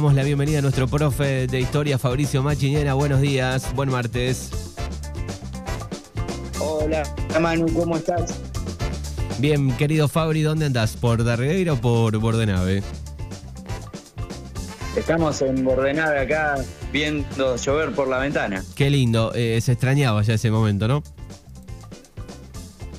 damos 0.00 0.14
la 0.14 0.22
bienvenida 0.22 0.60
a 0.60 0.62
nuestro 0.62 0.88
profe 0.88 1.46
de 1.46 1.60
historia, 1.60 1.98
Fabricio 1.98 2.42
Machiñena. 2.42 2.94
Buenos 2.94 3.20
días, 3.20 3.70
buen 3.74 3.90
martes. 3.90 4.48
Hola, 6.58 7.02
Manu, 7.38 7.66
¿cómo 7.74 7.98
estás? 7.98 8.40
Bien, 9.40 9.70
querido 9.72 10.08
Fabri, 10.08 10.40
¿dónde 10.40 10.64
andás? 10.64 10.96
¿Por 10.96 11.22
Darregueira 11.22 11.74
o 11.74 11.76
por 11.76 12.16
Bordenave? 12.16 12.82
Estamos 14.96 15.42
en 15.42 15.62
Bordenave 15.62 16.20
acá 16.20 16.54
viendo 16.90 17.56
llover 17.56 17.92
por 17.92 18.08
la 18.08 18.20
ventana. 18.20 18.64
Qué 18.74 18.88
lindo, 18.88 19.34
eh, 19.34 19.60
se 19.60 19.72
extrañaba 19.72 20.22
ya 20.22 20.32
ese 20.32 20.50
momento, 20.50 20.88
¿no? 20.88 21.02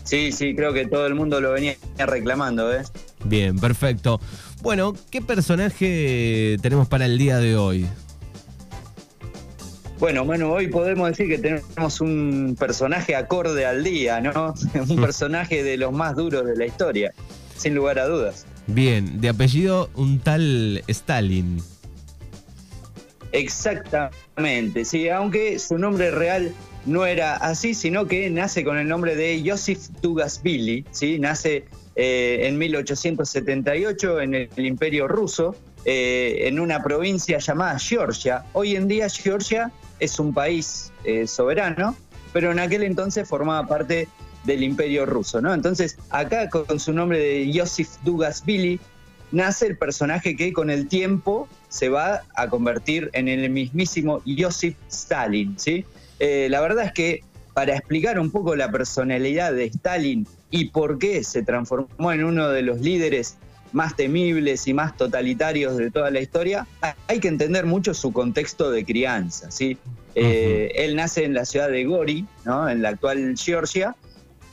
Sí, 0.04 0.32
sí, 0.32 0.54
creo 0.54 0.72
que 0.72 0.86
todo 0.86 1.08
el 1.08 1.16
mundo 1.16 1.42
lo 1.42 1.54
venía 1.54 1.76
reclamando, 1.98 2.72
¿eh? 2.72 2.84
Bien, 3.24 3.58
perfecto. 3.58 4.20
Bueno, 4.62 4.94
¿qué 5.10 5.22
personaje 5.22 6.58
tenemos 6.62 6.88
para 6.88 7.06
el 7.06 7.18
día 7.18 7.38
de 7.38 7.56
hoy? 7.56 7.88
Bueno, 9.98 10.24
bueno, 10.24 10.52
hoy 10.52 10.68
podemos 10.68 11.10
decir 11.10 11.28
que 11.28 11.38
tenemos 11.38 12.00
un 12.00 12.56
personaje 12.60 13.16
acorde 13.16 13.66
al 13.66 13.84
día, 13.84 14.22
¿no? 14.22 14.54
un 14.90 14.96
personaje 15.02 15.64
de 15.64 15.78
los 15.78 15.92
más 15.92 16.16
duros 16.16 16.46
de 16.46 16.56
la 16.56 16.66
historia, 16.68 17.12
sin 17.58 17.74
lugar 17.74 17.98
a 17.98 18.06
dudas. 18.06 18.46
Bien, 18.68 19.20
de 19.20 19.30
apellido 19.30 19.90
un 19.96 20.20
tal 20.20 20.84
Stalin. 20.88 21.62
Exactamente, 23.32 24.86
sí, 24.86 25.10
aunque 25.10 25.58
su 25.58 25.78
nombre 25.80 26.12
real 26.12 26.52
no 26.86 27.06
era 27.06 27.36
así, 27.38 27.74
sino 27.74 28.06
que 28.08 28.30
nace 28.30 28.64
con 28.64 28.78
el 28.78 28.88
nombre 28.88 29.16
de 29.16 29.42
Joseph 29.44 29.80
Tugasvili, 30.02 30.86
¿sí? 30.92 31.18
nace 31.18 31.66
eh, 31.96 32.48
en 32.48 32.58
1878 32.58 34.22
en 34.22 34.36
el, 34.36 34.50
Imperio 34.58 35.08
Ruso, 35.08 35.56
eh, 35.84 36.44
en 36.44 36.60
una 36.60 36.82
provincia 36.82 37.38
llamada 37.40 37.78
Georgia. 37.80 38.46
Hoy 38.54 38.76
en 38.76 38.88
día 38.88 39.10
Georgia 39.10 39.72
es 40.00 40.18
un 40.20 40.34
país 40.34 40.92
eh, 41.04 41.28
soberano, 41.28 41.96
pero 42.32 42.52
en 42.52 42.60
aquel 42.60 42.84
entonces 42.84 43.28
formaba 43.28 43.68
parte 43.68 44.08
del 44.46 44.64
Imperio 44.64 45.06
Ruso. 45.06 45.40
Entonces, 45.40 45.98
acá 46.10 46.50
con 46.50 46.80
su 46.80 46.94
nombre 46.94 47.20
de 47.20 47.52
Joseph 47.54 47.90
Dugasvili, 48.04 48.80
nace 49.32 49.68
el 49.68 49.78
personaje 49.78 50.36
que 50.36 50.54
con 50.54 50.70
el 50.70 50.88
tiempo 50.88 51.48
se 51.70 51.90
va 51.90 52.22
a 52.36 52.48
convertir 52.48 53.10
en 53.14 53.28
el 53.28 53.50
mismísimo 53.50 54.22
Joseph 54.26 54.76
Stalin, 54.90 55.56
la 56.20 56.62
verdad 56.62 56.86
es 56.86 56.92
que 56.94 57.24
para 57.54 57.76
explicar 57.76 58.20
un 58.20 58.32
poco 58.32 58.56
la 58.56 58.72
personalidad 58.72 59.54
de 59.54 59.66
Stalin 59.66 60.26
y 60.52 60.66
por 60.66 61.00
qué 61.00 61.24
se 61.24 61.42
transformó 61.44 62.12
en 62.12 62.24
uno 62.24 62.50
de 62.50 62.62
los 62.62 62.82
líderes 62.82 63.38
más 63.72 63.96
temibles 63.96 64.68
y 64.68 64.74
más 64.74 64.98
totalitarios 64.98 65.78
de 65.78 65.90
toda 65.90 66.12
la 66.12 66.20
historia, 66.20 66.68
hay 67.08 67.20
que 67.20 67.30
entender 67.30 67.66
mucho 67.66 67.94
su 67.94 68.12
contexto 68.12 68.70
de 68.70 68.84
crianza. 68.84 69.50
¿sí? 69.50 69.78
Eh, 70.14 70.72
él 70.76 70.96
nace 70.96 71.24
en 71.24 71.34
la 71.34 71.46
ciudad 71.46 71.70
de 71.70 71.86
Gori, 71.86 72.26
¿no? 72.46 72.70
en 72.70 72.82
la 72.82 72.90
actual 72.90 73.34
Georgia, 73.38 73.96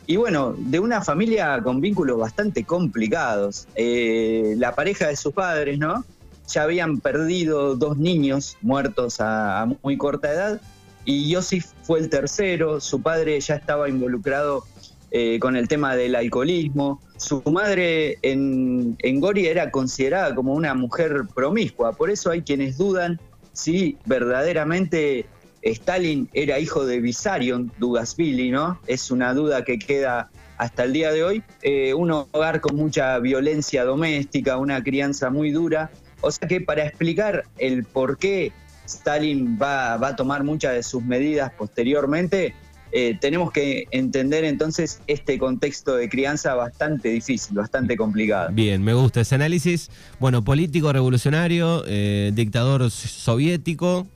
y 0.06 0.16
bueno, 0.16 0.54
de 0.56 0.78
una 0.78 1.02
familia 1.02 1.60
con 1.62 1.82
vínculos 1.82 2.18
bastante 2.18 2.64
complicados. 2.64 3.68
Eh, 3.74 4.54
la 4.56 4.74
pareja 4.74 5.08
de 5.08 5.16
sus 5.16 5.34
padres, 5.34 5.78
¿no? 5.78 6.02
Ya 6.50 6.62
habían 6.62 6.98
perdido 6.98 7.76
dos 7.76 7.98
niños 7.98 8.56
muertos 8.62 9.16
a 9.18 9.68
muy 9.82 9.98
corta 9.98 10.32
edad 10.32 10.62
y 11.04 11.30
Yosif 11.30 11.66
fue 11.82 11.98
el 11.98 12.08
tercero, 12.08 12.80
su 12.80 13.02
padre 13.02 13.38
ya 13.40 13.56
estaba 13.56 13.88
involucrado 13.88 14.64
eh, 15.10 15.38
con 15.38 15.56
el 15.56 15.68
tema 15.68 15.96
del 15.96 16.14
alcoholismo, 16.14 17.00
su 17.16 17.42
madre 17.50 18.18
en, 18.22 18.96
en 19.00 19.20
Gori 19.20 19.46
era 19.46 19.70
considerada 19.70 20.34
como 20.34 20.54
una 20.54 20.74
mujer 20.74 21.22
promiscua, 21.34 21.92
por 21.92 22.10
eso 22.10 22.30
hay 22.30 22.42
quienes 22.42 22.78
dudan 22.78 23.20
si 23.52 23.96
verdaderamente 24.06 25.26
Stalin 25.62 26.28
era 26.32 26.58
hijo 26.58 26.86
de 26.86 27.00
Visarion 27.00 27.72
Dugasvili, 27.78 28.50
¿no? 28.50 28.80
Es 28.86 29.10
una 29.10 29.34
duda 29.34 29.64
que 29.64 29.78
queda 29.78 30.30
hasta 30.56 30.84
el 30.84 30.92
día 30.92 31.12
de 31.12 31.24
hoy. 31.24 31.42
Eh, 31.62 31.94
un 31.94 32.10
hogar 32.10 32.60
con 32.60 32.76
mucha 32.76 33.18
violencia 33.18 33.84
doméstica, 33.84 34.58
una 34.58 34.82
crianza 34.82 35.30
muy 35.30 35.50
dura. 35.50 35.90
O 36.20 36.30
sea 36.30 36.46
que 36.48 36.60
para 36.60 36.84
explicar 36.84 37.44
el 37.58 37.84
por 37.84 38.18
qué 38.18 38.52
Stalin 38.86 39.58
va, 39.60 39.94
a 39.94 40.16
tomar 40.16 40.44
muchas 40.44 40.74
de 40.74 40.82
sus 40.82 41.02
medidas 41.02 41.52
posteriormente, 41.56 42.54
eh, 42.92 43.16
tenemos 43.20 43.52
que 43.52 43.86
entender 43.90 44.44
entonces 44.44 45.00
este 45.06 45.38
contexto 45.38 45.94
de 45.96 46.08
crianza 46.08 46.54
bastante 46.54 47.10
difícil, 47.10 47.56
bastante 47.56 47.96
complicado. 47.96 48.50
Bien, 48.52 48.82
me 48.82 48.94
gusta 48.94 49.20
ese 49.20 49.34
análisis. 49.34 49.90
Bueno, 50.18 50.42
político 50.42 50.92
revolucionario, 50.92 51.84
eh, 51.86 52.30
dictador 52.34 52.90
soviético, 52.90 54.06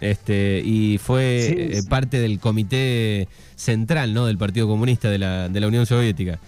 este, 0.00 0.62
y 0.64 0.98
fue 0.98 1.76
eh, 1.78 1.82
parte 1.88 2.20
del 2.20 2.38
comité 2.38 3.28
central 3.56 4.14
¿no? 4.14 4.26
del 4.26 4.38
Partido 4.38 4.66
Comunista 4.66 5.10
de 5.10 5.18
la, 5.18 5.48
de 5.48 5.60
la 5.60 5.68
Unión 5.68 5.86
Soviética. 5.86 6.38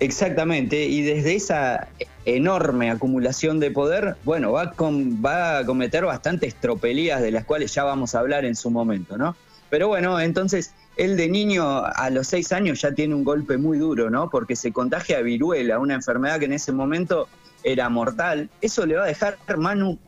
Exactamente, 0.00 0.86
y 0.86 1.02
desde 1.02 1.34
esa 1.34 1.88
enorme 2.24 2.88
acumulación 2.88 3.58
de 3.58 3.72
poder, 3.72 4.14
bueno, 4.24 4.52
va, 4.52 4.72
va 4.76 5.58
a 5.58 5.64
cometer 5.64 6.04
bastantes 6.04 6.54
tropelías 6.54 7.20
de 7.20 7.32
las 7.32 7.44
cuales 7.44 7.74
ya 7.74 7.82
vamos 7.82 8.14
a 8.14 8.20
hablar 8.20 8.44
en 8.44 8.54
su 8.54 8.70
momento, 8.70 9.18
¿no? 9.18 9.34
Pero 9.70 9.88
bueno, 9.88 10.18
entonces 10.20 10.72
él 10.96 11.16
de 11.16 11.28
niño 11.28 11.84
a 11.84 12.10
los 12.10 12.28
seis 12.28 12.52
años 12.52 12.80
ya 12.80 12.92
tiene 12.92 13.14
un 13.14 13.24
golpe 13.24 13.56
muy 13.56 13.78
duro, 13.78 14.10
¿no? 14.10 14.30
Porque 14.30 14.56
se 14.56 14.72
contagia 14.72 15.20
viruela, 15.20 15.78
una 15.78 15.94
enfermedad 15.94 16.38
que 16.38 16.46
en 16.46 16.54
ese 16.54 16.72
momento 16.72 17.28
era 17.62 17.88
mortal. 17.88 18.48
Eso 18.60 18.86
le 18.86 18.96
va 18.96 19.04
a 19.04 19.06
dejar 19.06 19.38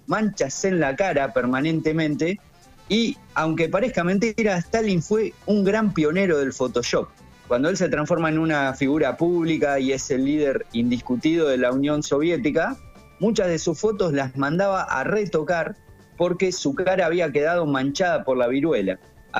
manchas 0.06 0.64
en 0.64 0.80
la 0.80 0.96
cara 0.96 1.32
permanentemente. 1.32 2.40
Y 2.88 3.16
aunque 3.34 3.68
parezca 3.68 4.02
mentira, 4.02 4.56
Stalin 4.58 5.02
fue 5.02 5.32
un 5.46 5.62
gran 5.62 5.94
pionero 5.94 6.38
del 6.38 6.52
Photoshop. 6.52 7.08
Cuando 7.46 7.68
él 7.68 7.76
se 7.76 7.88
transforma 7.88 8.28
en 8.28 8.38
una 8.38 8.74
figura 8.74 9.16
pública 9.16 9.78
y 9.78 9.92
es 9.92 10.10
el 10.10 10.24
líder 10.24 10.66
indiscutido 10.72 11.48
de 11.48 11.58
la 11.58 11.72
Unión 11.72 12.02
Soviética, 12.02 12.76
muchas 13.18 13.48
de 13.48 13.58
sus 13.58 13.78
fotos 13.78 14.12
las 14.12 14.36
mandaba 14.36 14.82
a 14.82 15.04
retocar 15.04 15.76
porque 16.16 16.52
su 16.52 16.74
cara 16.74 17.06
había 17.06 17.32
quedado 17.32 17.66
manchada 17.66 18.24
por 18.24 18.36
la 18.36 18.46
viruela. 18.46 18.98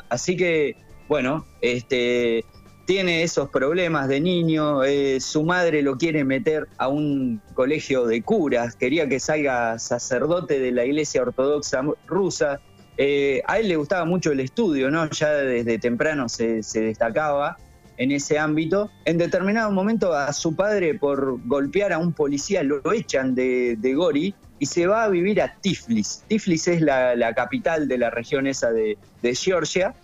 Así 0.09 0.35
que, 0.37 0.75
bueno, 1.07 1.45
este, 1.61 2.45
tiene 2.85 3.23
esos 3.23 3.49
problemas 3.49 4.07
de 4.07 4.19
niño, 4.19 4.83
eh, 4.83 5.19
su 5.19 5.43
madre 5.43 5.81
lo 5.81 5.97
quiere 5.97 6.23
meter 6.23 6.67
a 6.77 6.87
un 6.87 7.41
colegio 7.53 8.05
de 8.05 8.21
curas, 8.21 8.75
quería 8.75 9.07
que 9.07 9.19
salga 9.19 9.79
sacerdote 9.79 10.59
de 10.59 10.71
la 10.71 10.85
iglesia 10.85 11.21
ortodoxa 11.21 11.83
rusa. 12.07 12.59
Eh, 12.97 13.41
a 13.47 13.59
él 13.59 13.69
le 13.69 13.77
gustaba 13.77 14.05
mucho 14.05 14.31
el 14.31 14.41
estudio, 14.41 14.91
¿no? 14.91 15.09
Ya 15.09 15.31
desde 15.31 15.79
temprano 15.79 16.27
se, 16.29 16.61
se 16.63 16.81
destacaba 16.81 17.57
en 18.01 18.11
ese 18.11 18.39
ámbito. 18.39 18.89
En 19.05 19.17
determinado 19.17 19.71
momento 19.71 20.13
a 20.13 20.33
su 20.33 20.55
padre 20.55 20.95
por 20.95 21.39
golpear 21.47 21.93
a 21.93 21.99
un 21.99 22.13
policía 22.13 22.63
lo 22.63 22.81
echan 22.91 23.35
de, 23.35 23.77
Gori 23.95 24.33
y 24.61 24.67
se 24.67 24.85
va 24.85 25.05
a 25.05 25.09
vivir 25.09 25.41
a 25.41 25.55
Tiflis. 25.59 26.23
Tiflis 26.27 26.67
es 26.67 26.81
la, 26.81 27.33
capital 27.33 27.87
de 27.87 27.97
la 27.97 28.11
región 28.11 28.45
esa 28.45 28.69
de, 28.71 28.95
Georgia. 29.33 29.95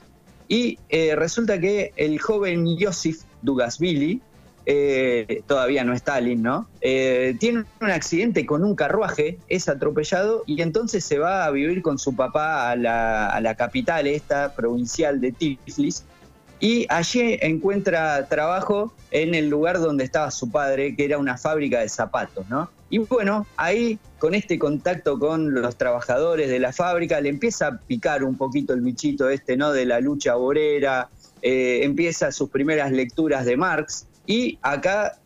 Y 0.48 0.80
eh, 0.90 1.16
resulta 1.16 1.60
que 1.60 1.94
el 1.96 2.20
joven 2.20 2.76
Yosif 2.76 3.22
Dugasvili, 3.44 4.20
eh, 4.66 5.44
todavía 5.46 5.84
no 5.84 5.94
Stalin, 5.94 6.42
¿no? 6.42 6.68
Eh, 6.82 7.36
tiene 7.40 7.66
un 7.82 7.92
accidente 7.92 8.48
con 8.48 8.64
un 8.64 8.76
carruaje, 8.76 9.38
es 9.48 9.70
atropellado 9.70 10.44
y 10.48 10.64
entonces 10.64 11.06
se 11.06 11.20
va 11.20 11.46
a 11.46 11.52
vivir 11.52 11.84
con 11.84 12.00
su 12.00 12.16
papá 12.16 12.72
a 12.72 12.76
la, 12.76 13.28
a 13.28 13.40
la 13.42 13.54
capital 13.54 14.08
esta 14.08 14.56
provincial 14.56 15.22
de 15.22 15.34
Tiflis 15.34 16.04
y 16.60 16.86
allí 16.90 17.38
encuentra 17.42 18.28
trabajo 18.28 18.94
en 19.12 19.36
el 19.36 19.50
lugar 19.50 19.80
donde 19.80 20.04
estaba 20.04 20.32
su 20.32 20.50
padre, 20.50 20.96
que 20.96 21.06
era 21.06 21.18
una 21.18 21.38
fábrica 21.38 21.80
de 21.80 21.90
zapatos, 21.90 22.48
¿no? 22.50 22.70
Y 22.90 23.00
bueno, 23.00 23.46
ahí 23.58 24.00
con 24.18 24.34
este 24.34 24.58
contacto 24.58 25.20
con 25.20 25.54
los 25.54 25.76
trabajadores 25.76 26.50
de 26.50 26.60
la 26.60 26.74
fábrica 26.74 27.20
le 27.22 27.30
empieza 27.30 27.68
a 27.68 27.78
picar 27.78 28.24
un 28.24 28.36
poquito 28.36 28.74
el 28.74 28.82
bichito 28.82 29.30
este, 29.30 29.58
¿no? 29.58 29.72
De 29.72 29.86
la 29.86 30.00
lucha 30.00 30.38
obrera, 30.38 31.10
eh, 31.42 31.82
empieza 31.84 32.32
sus 32.32 32.50
primeras 32.50 32.92
lecturas 32.92 33.46
de 33.46 33.58
Marx 33.58 34.08
y 34.26 34.58
acá 34.62 35.20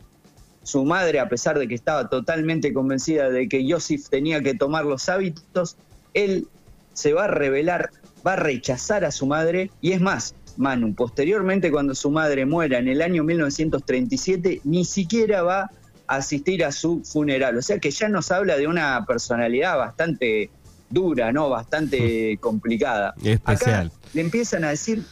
su 0.64 0.86
madre, 0.86 1.20
a 1.20 1.30
pesar 1.30 1.58
de 1.58 1.68
que 1.68 1.76
estaba 1.76 2.10
totalmente 2.10 2.74
convencida 2.74 3.30
de 3.30 3.48
que 3.48 3.66
Joseph 3.68 4.10
tenía 4.10 4.42
que 4.42 4.54
tomar 4.54 4.86
los 4.86 5.10
hábitos, 5.10 5.78
él 6.14 6.48
se 6.94 7.14
va 7.14 7.26
a 7.26 7.28
rebelar, 7.28 7.90
va 8.26 8.34
a 8.34 8.36
rechazar 8.36 9.06
a 9.06 9.12
su 9.12 9.26
madre 9.26 9.72
y 9.82 9.94
es 9.94 10.02
más, 10.02 10.36
Manu. 10.58 10.94
Posteriormente, 10.94 11.72
cuando 11.72 11.96
su 11.96 12.12
madre 12.12 12.46
muera 12.46 12.78
en 12.78 12.88
el 12.88 13.02
año 13.02 13.24
1937, 13.24 14.62
ni 14.64 14.86
siquiera 14.86 15.44
va 15.44 15.72
a 16.08 16.16
asistir 16.16 16.64
a 16.64 16.72
su 16.72 17.04
funeral. 17.04 17.58
O 17.58 17.62
sea 17.62 17.80
que 17.80 17.92
ya 17.92 18.10
nos 18.10 18.32
habla 18.32 18.58
de 18.58 18.68
una 18.68 19.06
personalidad 19.06 19.78
bastante 19.78 20.50
dura, 20.90 21.32
¿no? 21.32 21.50
Bastante 21.50 22.38
complicada. 22.40 23.14
Especial. 23.24 23.92
le 24.14 24.22
empiezan 24.22 24.64
a 24.64 24.70
decir, 24.70 25.04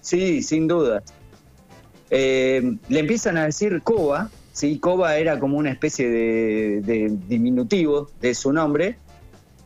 sí, 0.00 0.42
sin 0.42 0.68
duda. 0.68 1.02
Eh, 2.10 2.76
le 2.88 3.00
empiezan 3.00 3.36
a 3.36 3.44
decir 3.44 3.82
Coba, 3.82 4.30
¿sí? 4.52 4.78
Kova 4.78 5.16
era 5.16 5.38
como 5.38 5.58
una 5.58 5.70
especie 5.70 6.08
de, 6.08 7.16
diminutivo 7.28 8.10
de 8.20 8.34
su 8.34 8.52
nombre, 8.52 8.96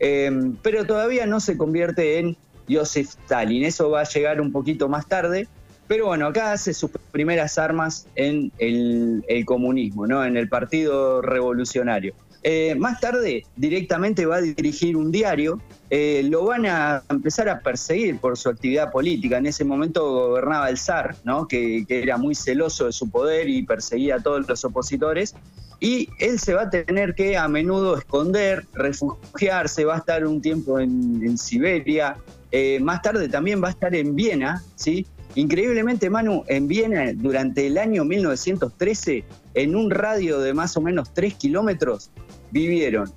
em, 0.00 0.56
pero 0.62 0.84
todavía 0.84 1.26
no 1.26 1.38
se 1.40 1.56
convierte 1.56 2.18
en 2.18 2.36
Joseph 2.68 3.08
Stalin. 3.24 3.64
Eso 3.64 3.90
va 3.90 4.00
a 4.00 4.04
llegar 4.04 4.40
un 4.40 4.52
poquito 4.52 4.88
más 4.88 5.06
tarde. 5.06 5.48
Pero 5.88 6.06
bueno, 6.06 6.26
acá 6.26 6.52
hace 6.52 6.72
sus 6.72 6.90
primeras 7.10 7.58
armas 7.58 8.06
en 8.14 8.50
el, 8.58 9.44
comunismo, 9.44 10.06
¿no? 10.06 10.24
en 10.24 10.36
el 10.36 10.48
Partido 10.48 11.20
Revolucionario. 11.20 12.14
Eh, 12.44 12.74
más 12.74 12.98
tarde 12.98 13.44
directamente 13.54 14.26
va 14.26 14.36
a 14.36 14.40
dirigir 14.40 14.96
un 14.96 15.12
diario, 15.12 15.60
eh, 15.90 16.22
lo 16.24 16.44
van 16.46 16.66
a 16.66 17.02
empezar 17.08 17.48
a 17.48 17.60
perseguir 17.60 18.18
por 18.18 18.36
su 18.36 18.48
actividad 18.48 18.90
política. 18.90 19.38
En 19.38 19.46
ese 19.46 19.64
momento 19.64 20.10
gobernaba 20.10 20.68
el 20.68 20.78
zar, 20.78 21.14
¿no? 21.22 21.46
que, 21.46 21.84
era 21.88 22.16
muy 22.16 22.34
celoso 22.34 22.86
de 22.86 22.92
su 22.92 23.10
poder 23.10 23.48
y 23.48 23.62
perseguía 23.62 24.16
a 24.16 24.20
todos 24.20 24.48
los 24.48 24.64
opositores. 24.64 25.36
Y 25.82 26.08
él 26.20 26.38
se 26.38 26.54
va 26.54 26.62
a 26.62 26.70
tener 26.70 27.12
que 27.16 27.36
a 27.36 27.48
menudo 27.48 27.98
esconder, 27.98 28.64
refugiarse, 28.72 29.84
va 29.84 29.96
a 29.96 29.98
estar 29.98 30.24
un 30.24 30.40
tiempo 30.40 30.78
en, 30.78 31.36
Siberia. 31.36 32.16
Eh, 32.52 32.78
más 32.78 33.02
tarde 33.02 33.28
también 33.28 33.60
va 33.60 33.66
a 33.66 33.70
estar 33.72 33.92
en 33.92 34.14
Viena, 34.14 34.62
¿sí? 34.76 35.04
Increíblemente, 35.34 36.08
Manu, 36.08 36.44
en 36.46 36.68
Viena 36.68 37.12
durante 37.14 37.66
el 37.66 37.78
año 37.78 38.04
1913, 38.04 39.24
en 39.54 39.74
un 39.74 39.90
radio 39.90 40.38
de 40.38 40.54
más 40.54 40.76
o 40.76 40.80
menos 40.80 41.12
3 41.14 41.34
kilómetros, 41.34 42.12
vivieron 42.52 43.12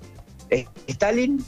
Stalin, 0.88 1.44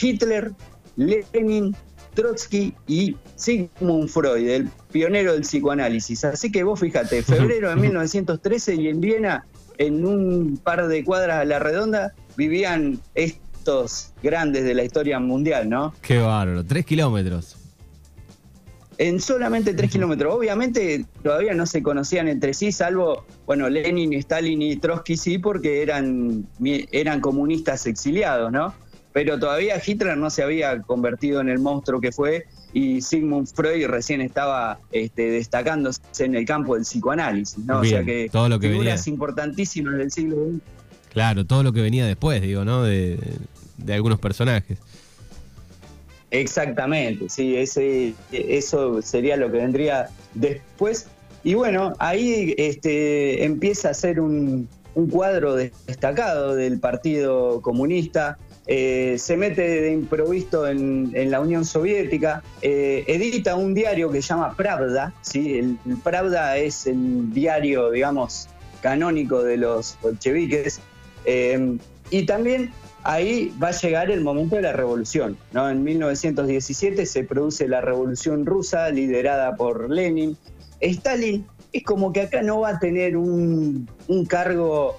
Hitler, 0.00 0.52
Lenin, 0.96 1.76
Trotsky 2.14 2.74
y 2.86 3.14
Sigmund 3.36 4.08
Freud, 4.08 4.48
el 4.48 4.70
pionero 4.90 5.34
del 5.34 5.42
psicoanálisis. 5.42 6.24
Así 6.24 6.50
que 6.50 6.62
vos 6.62 6.80
fíjate, 6.80 7.22
febrero 7.22 7.68
de 7.68 7.76
1913 7.82 8.74
y 8.76 8.88
en 8.88 9.00
Viena, 9.02 9.44
en 9.78 10.04
un 10.04 10.58
par 10.62 10.86
de 10.88 11.04
cuadras 11.04 11.40
a 11.40 11.44
la 11.44 11.58
redonda, 11.58 12.14
vivían 12.36 13.00
estos 13.14 14.12
grandes 14.22 14.64
de 14.64 14.74
la 14.74 14.84
historia 14.84 15.18
mundial, 15.18 15.68
¿no? 15.68 15.94
Qué 16.02 16.18
bárbaro, 16.18 16.64
tres 16.64 16.84
kilómetros 16.84 17.56
en 18.98 19.20
solamente 19.20 19.74
tres 19.74 19.90
kilómetros. 19.90 20.34
Obviamente 20.34 21.04
todavía 21.24 21.54
no 21.54 21.66
se 21.66 21.82
conocían 21.82 22.28
entre 22.28 22.54
sí, 22.54 22.70
salvo, 22.70 23.26
bueno, 23.46 23.68
Lenin, 23.68 24.12
Stalin 24.14 24.62
y 24.62 24.76
Trotsky 24.76 25.16
sí, 25.16 25.38
porque 25.38 25.82
eran, 25.82 26.46
eran 26.62 27.20
comunistas 27.20 27.86
exiliados, 27.86 28.52
¿no? 28.52 28.72
Pero 29.12 29.40
todavía 29.40 29.82
Hitler 29.84 30.16
no 30.16 30.30
se 30.30 30.44
había 30.44 30.80
convertido 30.82 31.40
en 31.40 31.48
el 31.48 31.58
monstruo 31.58 32.00
que 32.00 32.12
fue 32.12 32.46
y 32.72 33.00
Sigmund 33.00 33.48
Freud 33.48 33.86
recién 33.86 34.20
estaba 34.20 34.78
este, 34.92 35.30
destacándose 35.30 36.00
en 36.20 36.34
el 36.34 36.44
campo 36.44 36.74
del 36.74 36.84
psicoanálisis, 36.84 37.58
¿no? 37.58 37.80
o 37.80 37.84
sea 37.84 38.04
que, 38.04 38.28
todo 38.30 38.48
lo 38.48 38.58
que 38.58 38.70
figuras 38.70 39.06
importantísimas 39.06 39.98
del 39.98 40.10
siglo 40.10 40.36
XX. 40.46 40.60
Claro, 41.12 41.44
todo 41.44 41.62
lo 41.62 41.72
que 41.72 41.82
venía 41.82 42.06
después, 42.06 42.40
digo, 42.40 42.64
¿no? 42.64 42.82
de 42.84 43.18
algunos 43.88 44.18
personajes. 44.18 44.78
Exactamente, 46.32 47.28
sí, 47.28 47.56
ese, 47.56 48.14
eso 48.32 49.02
sería 49.02 49.36
lo 49.36 49.52
que 49.52 49.58
vendría 49.58 50.08
después. 50.32 51.06
Y 51.44 51.52
bueno, 51.52 51.92
ahí 51.98 52.54
este, 52.56 53.44
empieza 53.44 53.90
a 53.90 53.94
ser 53.94 54.18
un, 54.18 54.66
cuadro 55.10 55.56
destacado 55.56 56.54
del 56.54 56.80
Partido 56.80 57.60
Comunista. 57.60 58.38
Eh, 58.66 59.16
se 59.18 59.36
mete 59.36 59.62
de 59.62 59.92
improviso 59.92 60.68
en, 60.68 61.30
la 61.30 61.40
Unión 61.40 61.64
Soviética, 61.64 62.42
eh, 62.60 63.04
edita 63.08 63.56
un 63.56 63.74
diario 63.74 64.10
que 64.10 64.22
se 64.22 64.28
llama 64.28 64.56
Pravda, 64.56 65.12
¿sí? 65.22 65.58
el, 65.58 65.78
Pravda 66.02 66.56
es 66.56 66.86
el 66.86 67.32
diario, 67.32 67.90
digamos, 67.90 68.48
canónico 68.80 69.42
de 69.42 69.56
los 69.56 69.98
bolcheviques, 70.00 70.80
eh, 71.24 71.76
y 72.10 72.26
también 72.26 72.70
ahí 73.04 73.52
va 73.62 73.68
a 73.68 73.72
llegar 73.72 74.10
el 74.10 74.20
momento 74.20 74.56
de 74.56 74.62
la 74.62 74.72
revolución. 74.72 75.36
¿no? 75.52 75.68
En 75.68 75.82
1917 75.82 77.06
se 77.06 77.24
produce 77.24 77.66
la 77.68 77.80
revolución 77.80 78.46
rusa 78.46 78.90
liderada 78.90 79.56
por 79.56 79.90
Lenin. 79.90 80.36
Stalin 80.80 81.46
es 81.72 81.82
como 81.84 82.12
que 82.12 82.22
acá 82.22 82.42
no 82.42 82.60
va 82.60 82.70
a 82.70 82.78
tener 82.78 83.16
un, 83.16 83.88
cargo 84.28 84.98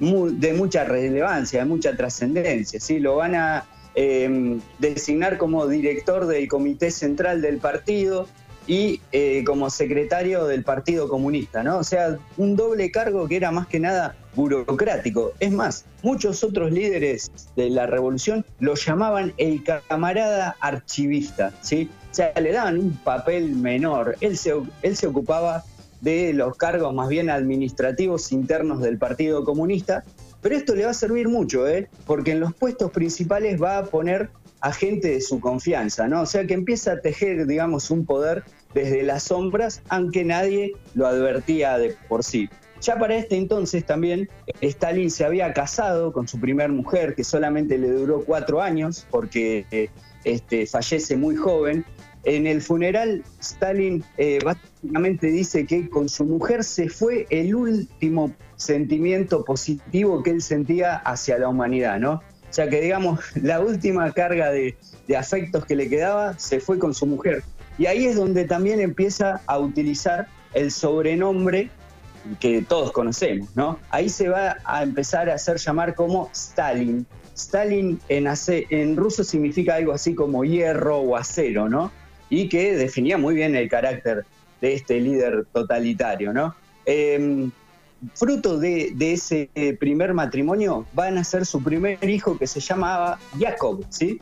de 0.00 0.52
mucha 0.54 0.84
relevancia, 0.84 1.60
de 1.60 1.66
mucha 1.66 1.96
trascendencia. 1.96 2.80
¿sí? 2.80 2.98
Lo 2.98 3.16
van 3.16 3.34
a 3.34 3.64
em, 3.94 4.60
designar 4.78 5.38
como 5.38 5.66
director 5.66 6.26
del 6.26 6.48
comité 6.48 6.90
central 6.90 7.42
del 7.42 7.58
partido 7.58 8.26
y 8.66 9.00
eh, 9.12 9.44
como 9.44 9.68
secretario 9.68 10.46
del 10.46 10.64
Partido 10.64 11.08
Comunista, 11.08 11.62
¿no? 11.62 11.78
O 11.78 11.84
sea, 11.84 12.18
un 12.36 12.56
doble 12.56 12.90
cargo 12.90 13.28
que 13.28 13.36
era 13.36 13.50
más 13.50 13.66
que 13.66 13.78
nada 13.78 14.16
burocrático. 14.34 15.32
Es 15.38 15.52
más, 15.52 15.84
muchos 16.02 16.42
otros 16.42 16.72
líderes 16.72 17.30
de 17.56 17.70
la 17.70 17.86
revolución 17.86 18.44
lo 18.60 18.74
llamaban 18.74 19.34
el 19.36 19.62
camarada 19.88 20.56
archivista, 20.60 21.52
¿sí? 21.60 21.90
O 22.10 22.14
sea, 22.14 22.32
le 22.40 22.52
daban 22.52 22.78
un 22.78 22.96
papel 22.98 23.54
menor. 23.54 24.16
Él 24.20 24.38
se, 24.38 24.54
él 24.82 24.96
se 24.96 25.06
ocupaba 25.06 25.64
de 26.04 26.34
los 26.34 26.56
cargos 26.56 26.94
más 26.94 27.08
bien 27.08 27.30
administrativos 27.30 28.30
internos 28.30 28.80
del 28.82 28.98
Partido 28.98 29.42
Comunista, 29.42 30.04
pero 30.42 30.54
esto 30.54 30.74
le 30.74 30.84
va 30.84 30.90
a 30.90 30.94
servir 30.94 31.28
mucho, 31.28 31.66
¿eh? 31.66 31.88
porque 32.06 32.32
en 32.32 32.40
los 32.40 32.54
puestos 32.54 32.90
principales 32.92 33.60
va 33.60 33.78
a 33.78 33.84
poner 33.86 34.28
a 34.60 34.72
gente 34.72 35.08
de 35.08 35.20
su 35.22 35.40
confianza, 35.40 36.06
¿no? 36.06 36.22
O 36.22 36.26
sea 36.26 36.46
que 36.46 36.54
empieza 36.54 36.92
a 36.92 37.00
tejer, 37.00 37.46
digamos, 37.46 37.90
un 37.90 38.04
poder 38.04 38.44
desde 38.74 39.02
las 39.02 39.24
sombras, 39.24 39.82
aunque 39.88 40.24
nadie 40.24 40.72
lo 40.94 41.06
advertía 41.06 41.78
de 41.78 41.96
por 42.08 42.22
sí. 42.22 42.48
Ya 42.82 42.98
para 42.98 43.16
este 43.16 43.36
entonces 43.36 43.86
también 43.86 44.28
Stalin 44.60 45.10
se 45.10 45.24
había 45.24 45.52
casado 45.54 46.12
con 46.12 46.28
su 46.28 46.38
primer 46.38 46.70
mujer, 46.70 47.14
que 47.14 47.24
solamente 47.24 47.78
le 47.78 47.90
duró 47.90 48.22
cuatro 48.24 48.60
años, 48.60 49.06
porque 49.10 49.88
este, 50.24 50.66
fallece 50.66 51.16
muy 51.16 51.36
joven. 51.36 51.84
En 52.24 52.46
el 52.46 52.62
funeral, 52.62 53.22
Stalin 53.40 54.02
eh, 54.16 54.38
básicamente 54.42 55.26
dice 55.26 55.66
que 55.66 55.88
con 55.90 56.08
su 56.08 56.24
mujer 56.24 56.64
se 56.64 56.88
fue 56.88 57.26
el 57.28 57.54
último 57.54 58.32
sentimiento 58.56 59.44
positivo 59.44 60.22
que 60.22 60.30
él 60.30 60.42
sentía 60.42 60.96
hacia 60.96 61.38
la 61.38 61.48
humanidad, 61.48 61.98
¿no? 61.98 62.12
O 62.14 62.52
sea 62.52 62.68
que, 62.68 62.80
digamos, 62.80 63.20
la 63.42 63.60
última 63.60 64.10
carga 64.12 64.50
de, 64.50 64.76
afectos 65.18 65.66
que 65.66 65.76
le 65.76 65.88
quedaba 65.88 66.38
se 66.38 66.60
fue 66.60 66.78
con 66.78 66.94
su 66.94 67.04
mujer. 67.04 67.42
Y 67.76 67.86
ahí 67.86 68.06
es 68.06 68.16
donde 68.16 68.44
también 68.44 68.80
empieza 68.80 69.42
a 69.46 69.58
utilizar 69.58 70.28
el 70.54 70.70
sobrenombre 70.70 71.68
que 72.40 72.62
todos 72.62 72.90
conocemos, 72.92 73.54
¿no? 73.54 73.78
Ahí 73.90 74.08
se 74.08 74.28
va 74.28 74.56
a 74.64 74.82
empezar 74.82 75.28
a 75.28 75.34
hacer 75.34 75.58
llamar 75.58 75.94
como 75.94 76.30
Stalin. 76.32 77.04
Stalin 77.36 78.00
en, 78.08 78.26
en 78.70 78.96
ruso 78.96 79.24
significa 79.24 79.74
algo 79.74 79.92
así 79.92 80.14
como 80.14 80.44
hierro 80.44 80.98
o 81.00 81.16
acero, 81.16 81.68
¿no? 81.68 81.90
Y 82.34 82.48
que 82.48 82.74
definía 82.76 83.16
muy 83.16 83.36
bien 83.36 83.54
el 83.54 83.68
carácter 83.68 84.24
de 84.60 84.74
este 84.74 85.00
líder 85.00 85.46
totalitario, 85.52 86.32
¿no? 86.32 86.54
Em, 86.84 87.52
fruto 88.14 88.58
de, 88.58 88.92
ese 88.98 89.48
primer 89.78 90.14
matrimonio, 90.14 90.84
va 90.98 91.06
a 91.06 91.10
nacer 91.12 91.46
su 91.46 91.62
primer 91.62 92.02
hijo 92.02 92.36
que 92.36 92.48
se 92.48 92.58
llamaba 92.58 93.18
Jacob, 93.38 93.84
¿sí? 93.88 94.18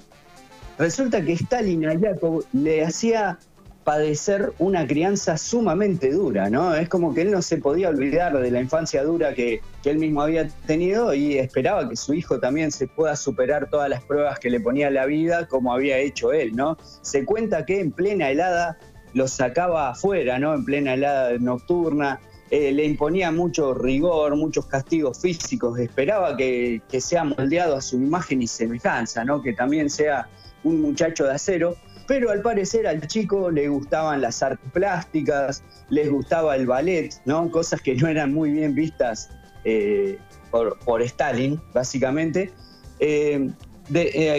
Resulta 0.79 1.25
que 1.25 1.33
Stalin 1.33 1.87
a 1.87 1.99
Jacob 1.99 2.45
le 2.53 2.85
hacía 2.85 3.39
padecer 3.85 4.53
una 4.59 4.87
crianza 4.87 5.37
sumamente 5.37 6.13
dura, 6.13 6.49
¿no? 6.51 6.75
Es 6.75 6.89
como 6.89 7.15
que 7.15 7.23
él 7.23 7.31
no 7.31 7.43
se 7.43 7.59
podía 7.59 7.89
olvidar 7.89 8.39
de 8.39 8.51
la 8.51 8.61
infancia 8.61 9.03
dura 9.03 9.35
que, 9.35 9.61
que, 9.83 9.91
él 9.91 9.99
mismo 9.99 10.23
había 10.23 10.49
tenido 10.67 11.15
y 11.15 11.39
esperaba 11.39 11.89
que 11.89 11.97
su 11.97 12.15
hijo 12.15 12.39
también 12.39 12.71
se 12.71 12.87
pueda 12.87 13.17
superar 13.17 13.69
todas 13.69 13.89
las 13.89 14.03
pruebas 14.05 14.39
que 14.39 14.51
le 14.51 14.61
ponía 14.61 14.91
la 14.91 15.07
vida 15.07 15.49
como 15.49 15.73
había 15.73 15.99
hecho 15.99 16.33
él, 16.33 16.55
¿no? 16.55 16.77
Se 17.03 17.25
cuenta 17.25 17.67
que 17.67 17.81
en 17.81 17.93
plena 17.93 18.31
helada 18.31 18.79
lo 19.15 19.29
sacaba 19.29 19.91
afuera, 19.91 20.39
¿no? 20.39 20.55
En 20.55 20.65
plena 20.65 20.95
helada 20.95 21.37
nocturna, 21.39 22.21
eh, 22.53 22.71
le 22.71 22.85
imponía 22.85 23.33
mucho 23.33 23.73
rigor, 23.73 24.37
muchos 24.37 24.67
castigos 24.67 25.19
físicos, 25.19 25.79
esperaba 25.79 26.37
que, 26.37 26.83
sea 26.99 27.25
moldeado 27.25 27.77
a 27.77 27.81
su 27.81 27.97
imagen 27.97 28.43
y 28.43 28.47
semejanza, 28.47 29.25
¿no? 29.25 29.41
que 29.41 29.55
también 29.55 29.89
sea 29.89 30.29
un 30.63 30.83
muchacho 30.83 31.25
de 31.25 31.33
acero, 31.33 31.77
pero 32.13 32.31
al 32.31 32.43
parecer 32.43 32.87
al 32.87 33.07
chico 33.07 33.51
le 33.51 33.69
gustaban 33.69 34.21
las 34.21 34.43
artes 34.43 34.71
plásticas, 34.71 35.65
les 35.89 36.11
gustaba 36.11 36.55
el 36.57 36.67
ballet, 36.67 37.11
¿no? 37.25 37.51
cosas 37.51 37.81
que 37.81 37.95
no 37.95 38.07
eran 38.07 38.35
muy 38.35 38.51
bien 38.51 38.75
vistas 38.75 39.31
eh, 39.65 40.19
por, 40.51 41.01
Stalin, 41.01 41.59
básicamente. 41.73 42.53
Eh, 43.01 43.51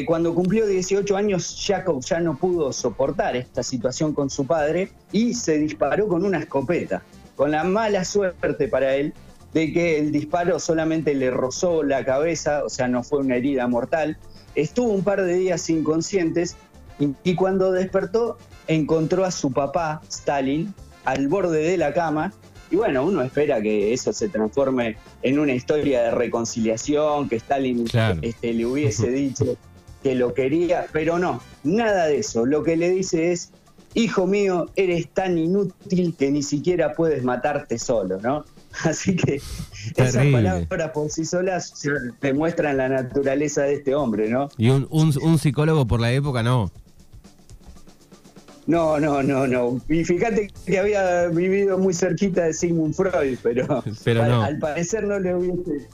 cuando 0.06 0.36
cumplió 0.36 0.68
18 0.68 1.18
años, 1.18 1.64
Jacob 1.66 2.00
ya 2.06 2.20
no 2.20 2.38
pudo 2.38 2.72
soportar 2.72 3.36
esta 3.36 3.64
situación 3.64 4.14
con 4.14 4.30
su 4.30 4.46
padre 4.46 4.92
y 5.12 5.34
se 5.34 5.58
disparó 5.58 6.08
con 6.08 6.24
una 6.26 6.38
escopeta 6.38 7.02
con 7.36 7.50
la 7.50 7.64
mala 7.64 8.06
suerte 8.06 8.68
para 8.68 8.94
él 8.94 9.16
de 9.56 9.74
que 9.74 9.98
el 9.98 10.12
disparo 10.12 10.60
solamente 10.60 11.16
le 11.16 11.32
rozó 11.32 11.82
la 11.82 12.06
cabeza, 12.06 12.64
o 12.66 12.70
sea, 12.70 12.88
no 12.88 13.02
fue 13.02 13.18
una 13.18 13.38
herida 13.38 13.68
mortal. 13.68 14.20
Estuvo 14.54 14.92
un 14.92 15.04
par 15.04 15.24
de 15.24 15.34
días 15.34 15.68
inconscientes 15.72 16.56
y, 17.00 17.36
cuando 17.36 17.72
despertó 17.72 18.38
encontró 18.68 19.26
a 19.26 19.32
su 19.32 19.52
papá, 19.52 20.02
Stalin, 20.10 20.74
al 21.06 21.28
borde 21.28 21.62
de 21.62 21.78
la 21.78 21.94
cama 21.94 22.34
Y 22.72 22.76
bueno, 22.76 23.06
uno 23.06 23.22
espera 23.22 23.62
que 23.62 23.94
eso 23.94 24.14
se 24.14 24.30
transforme 24.30 24.96
en 25.22 25.40
una 25.40 25.54
historia 25.54 26.04
de 26.04 26.12
reconciliación, 26.12 27.30
que 27.30 27.38
Stalin 27.38 27.86
este, 28.22 28.54
le 28.54 28.66
hubiese 28.66 29.10
dicho 29.12 29.58
que 30.02 30.16
lo 30.16 30.34
quería, 30.34 30.88
pero 30.92 31.18
no, 31.18 31.42
nada 31.64 32.08
de 32.08 32.18
eso. 32.18 32.46
Lo 32.46 32.62
que 32.64 32.76
le 32.76 32.90
dice 32.90 33.32
es, 33.32 33.52
hijo 33.94 34.28
mío, 34.28 34.70
eres 34.76 35.08
tan 35.10 35.38
inútil 35.38 36.14
que 36.18 36.30
ni 36.30 36.44
siquiera 36.44 36.94
puedes 36.94 37.24
matarte 37.24 37.80
solo, 37.80 38.20
¿no? 38.22 38.44
Así 38.84 39.16
que 39.16 39.40
esas 39.96 40.26
palabras 40.28 40.92
por 40.92 41.10
sí 41.10 41.26
solas 41.26 41.74
demuestran 42.22 42.78
la 42.78 42.90
naturaleza 42.90 43.62
de 43.64 43.76
este 43.76 43.96
hombre, 43.96 44.30
¿no? 44.30 44.50
Y 44.58 44.70
un, 44.70 44.88
un 44.90 45.38
psicólogo 45.38 45.88
por 45.88 46.02
la 46.02 46.12
época 46.12 46.44
no. 46.44 46.72
No, 48.66 49.00
no, 49.00 49.22
no, 49.22 49.46
no. 49.46 49.82
Y 49.90 50.06
fíjate 50.06 50.50
que 50.66 50.80
había 50.80 51.28
vivido 51.28 51.78
muy 51.78 51.94
cerquita 51.94 52.46
de 52.46 52.54
Sigmund 52.54 52.94
Freud, 52.94 53.38
pero, 53.44 53.84
al, 54.22 54.58
parecer 54.60 55.04
no 55.04 55.20
le 55.20 55.36
hubiese 55.36 55.88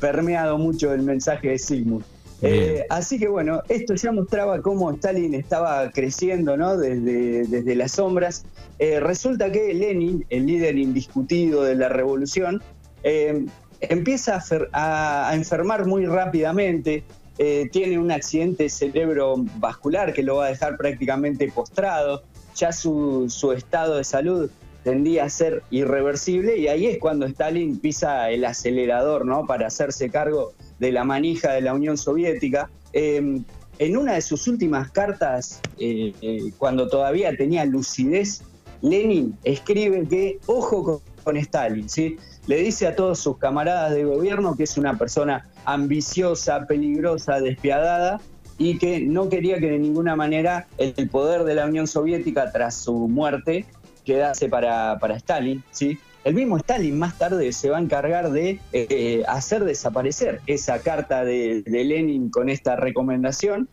permeado 0.00 0.58
mucho 0.58 0.92
el 0.92 1.02
mensaje 1.02 1.50
de 1.50 1.58
Sigmund. 1.58 2.04
Eh, 2.40 2.84
así 2.88 3.18
que 3.18 3.26
bueno, 3.26 3.62
esto 3.68 3.94
ya 3.94 4.12
mostraba 4.12 4.62
cómo 4.62 4.92
Stalin 4.92 5.34
estaba 5.34 5.90
creciendo 5.90 6.56
¿no? 6.56 6.76
desde, 6.76 7.46
desde 7.46 7.74
las 7.74 7.92
sombras. 7.92 8.44
Eh, 8.78 9.00
resulta 9.00 9.50
que 9.50 9.74
Lenin, 9.74 10.24
el 10.30 10.46
líder 10.46 10.78
indiscutido 10.78 11.64
de 11.64 11.74
la 11.74 11.88
revolución, 11.88 12.62
eh, 13.02 13.44
empieza 13.80 14.40
a, 14.72 15.30
a, 15.30 15.34
enfermar 15.34 15.86
muy 15.86 16.06
rápidamente, 16.06 17.02
eh, 17.38 17.68
tiene 17.70 17.98
un 17.98 18.10
accidente 18.10 18.68
cerebrovascular 18.68 20.12
que 20.12 20.22
lo 20.24 20.36
va 20.36 20.46
a 20.46 20.48
dejar 20.48 20.76
prácticamente 20.76 21.50
postrado, 21.50 22.22
ya 22.56 22.72
su, 22.72 23.28
estado 23.56 23.96
de 23.96 24.04
salud 24.04 24.50
tendía 24.82 25.24
a 25.24 25.30
ser 25.30 25.62
irreversible 25.70 26.56
y 26.56 26.66
ahí 26.66 26.86
es 26.86 26.98
cuando 26.98 27.26
Stalin 27.26 27.78
pisa 27.78 28.30
el 28.30 28.44
acelerador 28.44 29.24
¿no? 29.24 29.46
para 29.46 29.68
hacerse 29.68 30.10
cargo 30.10 30.52
de 30.78 30.92
la 30.92 31.04
manija 31.04 31.52
de 31.52 31.60
la 31.60 31.74
Unión 31.74 31.96
Soviética. 31.96 32.70
Em, 32.92 33.44
en 33.78 33.96
una 33.96 34.14
de 34.14 34.22
sus 34.22 34.48
últimas 34.48 34.90
cartas, 34.90 35.60
eh, 35.78 36.12
eh, 36.20 36.50
cuando 36.58 36.88
todavía 36.88 37.36
tenía 37.36 37.64
lucidez, 37.64 38.42
Lenin 38.82 39.36
escribe 39.44 40.06
que 40.08 40.38
ojo 40.46 41.02
con 41.28 41.36
Stalin, 41.36 41.90
¿sí? 41.90 42.16
le 42.46 42.56
dice 42.56 42.86
a 42.86 42.96
todos 42.96 43.18
sus 43.18 43.36
camaradas 43.36 43.92
de 43.92 44.02
gobierno 44.02 44.56
que 44.56 44.62
es 44.62 44.78
una 44.78 44.96
persona 44.96 45.46
ambiciosa, 45.66 46.66
peligrosa, 46.66 47.38
despiadada 47.38 48.18
y 48.56 48.78
que 48.78 49.00
no 49.00 49.28
quería 49.28 49.58
que 49.58 49.72
de 49.72 49.78
ninguna 49.78 50.16
manera 50.16 50.66
el 50.78 51.10
poder 51.10 51.44
de 51.44 51.54
la 51.54 51.66
Unión 51.66 51.86
Soviética 51.86 52.50
tras 52.50 52.76
su 52.76 52.94
muerte 53.08 53.66
quedase 54.06 54.48
para, 54.48 54.98
para 54.98 55.16
Stalin. 55.16 55.62
¿sí? 55.70 55.98
El 56.24 56.32
mismo 56.32 56.56
Stalin 56.56 56.98
más 56.98 57.18
tarde 57.18 57.52
se 57.52 57.68
va 57.68 57.76
a 57.76 57.82
encargar 57.82 58.30
de 58.30 58.58
eh, 58.72 59.22
hacer 59.28 59.64
desaparecer 59.64 60.40
esa 60.46 60.78
carta 60.78 61.26
de 61.26 61.62
Lenin 61.66 62.30
con 62.30 62.48
esta 62.48 62.74
recomendación 62.74 63.68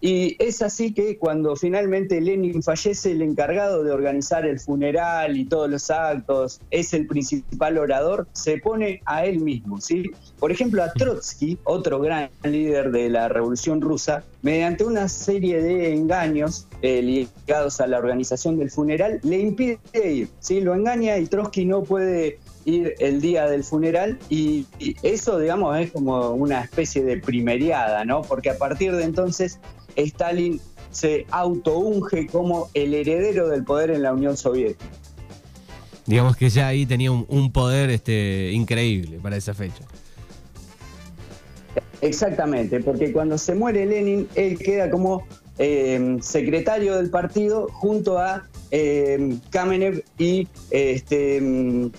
y 0.00 0.36
es 0.38 0.60
así 0.62 0.92
que 0.92 1.16
cuando 1.16 1.56
finalmente 1.56 2.20
Lenin 2.20 2.62
fallece, 2.62 3.12
el 3.12 3.22
encargado 3.22 3.82
de 3.82 3.92
organizar 3.92 4.46
el 4.46 4.60
funeral 4.60 5.36
y 5.36 5.46
todos 5.46 5.70
los 5.70 5.90
actos, 5.90 6.60
es 6.70 6.92
el 6.92 7.06
principal 7.06 7.78
orador, 7.78 8.28
se 8.32 8.58
pone 8.58 9.00
a 9.06 9.24
él 9.24 9.40
mismo. 9.40 9.80
¿sí? 9.80 10.10
Por 10.38 10.52
ejemplo, 10.52 10.82
a 10.82 10.92
Trotsky, 10.92 11.58
otro 11.64 12.00
gran 12.00 12.30
líder 12.44 12.90
de 12.90 13.08
la 13.08 13.28
Revolución 13.28 13.80
Rusa, 13.80 14.22
mediante 14.42 14.84
una 14.84 15.08
serie 15.08 15.60
de 15.62 15.94
engaños 15.94 16.66
eh, 16.82 17.02
ligados 17.02 17.80
a 17.80 17.86
la 17.86 17.98
organización 17.98 18.58
del 18.58 18.70
funeral, 18.70 19.20
le 19.22 19.40
impide 19.40 19.78
ir. 20.12 20.28
¿sí? 20.40 20.60
Lo 20.60 20.74
engaña 20.74 21.18
y 21.18 21.26
Trotsky 21.26 21.64
no 21.64 21.82
puede 21.82 22.38
ir 22.64 22.94
el 22.98 23.20
día 23.20 23.46
del 23.46 23.64
funeral 23.64 24.18
y, 24.28 24.66
eso, 25.02 25.38
digamos, 25.38 25.78
es 25.78 25.92
como 25.92 26.30
una 26.30 26.60
especie 26.62 27.02
de 27.02 27.18
primeriada, 27.18 28.04
¿no? 28.04 28.22
Porque 28.22 28.50
a 28.50 28.58
partir 28.58 28.94
de 28.94 29.04
entonces 29.04 29.60
Stalin 29.94 30.60
se 30.90 31.26
autounge 31.30 32.26
como 32.26 32.68
el 32.74 32.94
heredero 32.94 33.48
del 33.48 33.64
poder 33.64 33.90
en 33.90 34.02
la 34.02 34.12
Unión 34.12 34.36
Soviética. 34.36 34.90
Digamos 36.06 36.36
que 36.36 36.50
ya 36.50 36.68
ahí 36.68 36.86
tenía 36.86 37.10
un, 37.10 37.52
poder 37.52 37.90
este, 37.90 38.52
increíble 38.52 39.18
para 39.20 39.36
esa 39.36 39.54
fecha. 39.54 39.84
Exactamente, 42.00 42.80
porque 42.80 43.12
cuando 43.12 43.38
se 43.38 43.54
muere 43.54 43.86
Lenin, 43.86 44.28
él 44.34 44.58
queda 44.58 44.90
como 44.90 45.26
eh, 45.58 46.18
secretario 46.20 46.96
del 46.96 47.10
partido 47.10 47.68
junto 47.72 48.18
a 48.18 48.46
eh, 48.70 49.38
Kamenev 49.50 50.02
y 50.18 50.46
este, 50.70 51.90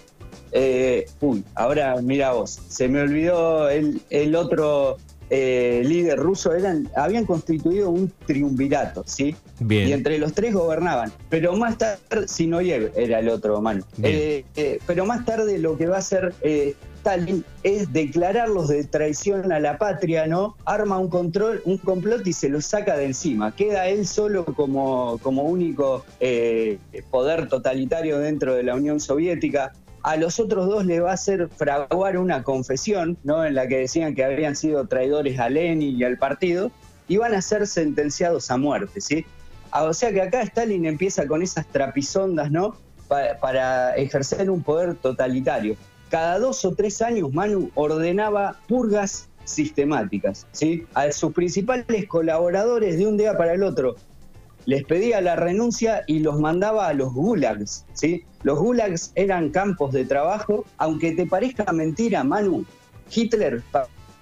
eh, 0.51 1.05
uy, 1.21 1.43
ahora 1.55 1.95
mira 2.01 2.33
vos, 2.33 2.59
se 2.67 2.87
me 2.87 3.01
olvidó 3.01 3.69
el, 3.69 4.01
el 4.09 4.35
otro 4.35 4.97
eh, 5.29 5.81
líder 5.85 6.19
ruso 6.19 6.53
eran, 6.53 6.89
habían 6.95 7.25
constituido 7.25 7.89
un 7.89 8.11
triunvirato, 8.25 9.03
¿sí? 9.05 9.35
Y 9.59 9.91
entre 9.91 10.19
los 10.19 10.33
tres 10.33 10.53
gobernaban. 10.53 11.11
Pero 11.29 11.55
más 11.57 11.77
tarde, 11.77 12.27
Sinoyev 12.27 12.93
era 12.95 13.19
el 13.19 13.27
otro 13.27 13.61
mano. 13.61 13.83
Eh, 14.03 14.45
eh, 14.55 14.79
pero 14.87 15.05
más 15.05 15.25
tarde 15.25 15.57
lo 15.57 15.77
que 15.77 15.87
va 15.87 15.97
a 15.97 15.99
hacer 15.99 16.33
Stalin 17.07 17.45
es 17.63 17.93
declararlos 17.93 18.67
de 18.67 18.83
traición 18.83 19.53
a 19.53 19.61
la 19.61 19.77
patria, 19.77 20.27
¿no? 20.27 20.57
Arma 20.65 20.99
un 20.99 21.07
control, 21.07 21.61
un 21.63 21.77
complot 21.77 22.27
y 22.27 22.33
se 22.33 22.49
los 22.49 22.65
saca 22.65 22.97
de 22.97 23.05
encima. 23.05 23.55
Queda 23.55 23.87
él 23.87 24.05
solo 24.05 24.43
como, 24.43 25.17
como 25.19 25.43
único 25.43 26.05
poder 27.09 27.47
totalitario 27.47 28.19
dentro 28.19 28.55
de 28.55 28.63
la 28.63 28.75
Unión 28.75 28.99
Soviética 28.99 29.71
a 30.03 30.17
los 30.17 30.39
otros 30.39 30.67
dos 30.67 30.85
le 30.85 30.99
va 30.99 31.11
a 31.11 31.13
hacer 31.13 31.49
fraguar 31.49 32.17
una 32.17 32.43
confesión, 32.43 33.17
¿no? 33.23 33.45
En 33.45 33.55
la 33.55 33.67
que 33.67 33.79
decían 33.79 34.13
que 34.13 34.23
habían 34.23 34.55
sido 34.55 34.85
traidores 34.87 35.39
a 35.39 35.49
Lenin 35.49 35.97
y 35.97 36.03
al 36.03 36.17
partido, 36.17 36.71
y 37.07 37.17
van 37.17 37.33
a 37.33 37.41
ser 37.41 37.67
sentenciados 37.67 38.49
a 38.51 38.57
muerte, 38.57 39.01
¿sí? 39.01 39.25
Ah, 39.71 39.83
o 39.83 39.93
sea 39.93 40.13
que 40.13 40.21
acá 40.21 40.41
Stalin 40.41 40.85
empieza 40.85 41.27
con 41.27 41.41
esas 41.41 41.67
trapisondas, 41.67 42.51
¿no? 42.51 42.75
para 43.07 43.95
ejercer 43.95 44.49
un 44.49 44.61
poder 44.61 44.95
totalitario. 44.95 45.77
Cada 46.09 46.39
dos 46.39 46.63
o 46.65 46.73
tres 46.73 47.01
años 47.01 47.33
Manu 47.33 47.69
ordenaba 47.75 48.59
purgas 48.67 49.27
sistemáticas, 49.45 50.45
¿sí? 50.51 50.85
A 50.93 51.11
sus 51.11 51.33
principales 51.33 52.07
colaboradores 52.07 52.97
de 52.97 53.07
un 53.07 53.17
día 53.17 53.37
para 53.37 53.53
el 53.53 53.63
otro 53.63 53.95
les 54.67 54.83
pedía 54.83 55.21
la 55.21 55.37
renuncia 55.37 56.03
y 56.07 56.19
los 56.19 56.41
mandaba 56.41 56.89
a 56.89 56.93
los 56.93 57.13
gulags, 57.13 57.85
¿sí? 57.93 58.25
Los 58.43 58.59
gulags 58.59 59.13
eran 59.15 59.49
campos 59.49 59.93
de 59.93 60.03
trabajo, 60.03 60.65
aunque 60.77 61.13
te 61.13 61.25
parezca 61.25 61.71
mentira, 61.71 62.25
Manu, 62.25 62.65
Hitler 63.09 63.63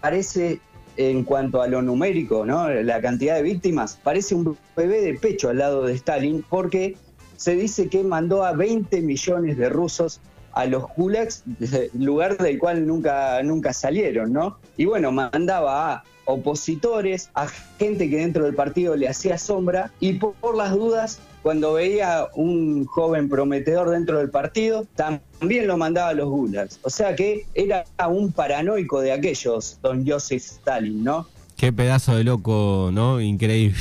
parece 0.02 0.60
en 0.98 1.24
cuanto 1.24 1.64
a 1.64 1.68
lo 1.68 1.82
numérico, 1.82 2.46
¿no? 2.46 2.70
La 2.70 3.02
cantidad 3.02 3.36
de 3.38 3.42
víctimas, 3.42 4.00
parece 4.04 4.36
un 4.36 4.56
bebé 4.78 5.02
de 5.02 5.16
pecho 5.16 5.50
al 5.50 5.58
lado 5.58 5.84
de 5.84 5.94
Stalin 5.94 6.46
porque 6.48 6.96
se 7.38 7.56
dice 7.56 7.90
que 7.90 8.04
mandó 8.04 8.44
a 8.44 8.54
20 8.54 9.02
millones 9.02 9.58
de 9.58 9.70
rusos 9.70 10.22
a 10.56 10.66
los 10.66 10.86
gulags, 10.96 11.44
lugar 11.94 12.38
del 12.38 12.58
cual 12.58 12.88
nunca, 12.88 13.44
nunca 13.44 13.74
salieron, 13.74 14.34
¿no? 14.34 14.58
Y 14.78 14.86
bueno, 14.86 15.12
mandaba 15.12 15.94
a 15.94 16.04
opositores, 16.26 17.30
a 17.36 17.48
gente 17.78 18.10
que 18.10 18.18
dentro 18.18 18.46
del 18.46 18.56
partido 18.56 18.96
le 18.96 19.08
hacía 19.08 19.38
sombra 19.38 19.92
y 20.00 20.14
por, 20.14 20.56
las 20.56 20.72
dudas, 20.72 21.20
cuando 21.44 21.74
veía 21.74 22.28
un 22.34 22.86
joven 22.86 23.30
prometedor 23.30 23.92
dentro 23.92 24.18
del 24.18 24.32
partido, 24.32 24.88
también 24.96 25.68
lo 25.68 25.78
mandaba 25.78 26.10
a 26.10 26.14
los 26.14 26.30
gulags. 26.30 26.80
O 26.82 26.90
sea 26.90 27.16
que 27.16 27.46
era 27.54 27.86
un 28.10 28.32
paranoico 28.32 29.02
de 29.02 29.12
aquellos, 29.12 29.78
don 29.84 30.08
Joseph 30.08 30.42
Stalin, 30.42 31.04
¿no? 31.04 31.28
Qué 31.58 31.72
pedazo 31.72 32.16
de 32.16 32.24
loco, 32.24 32.90
¿no? 32.92 33.22
Increíble. 33.22 33.80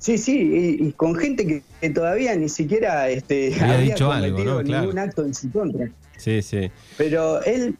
Sí, 0.00 0.18
sí, 0.18 0.78
y, 0.80 0.92
con 0.92 1.14
gente 1.14 1.62
que, 1.80 1.90
todavía 1.90 2.34
ni 2.34 2.48
siquiera 2.48 3.08
este, 3.08 3.54
había, 3.62 3.94
cometido 3.94 4.62
ningún 4.62 4.98
acto 4.98 5.24
en 5.24 5.34
su 5.34 5.50
contra. 5.52 5.88
Sí, 6.16 6.42
sí. 6.42 6.70
Pero 6.96 7.42
él 7.44 7.76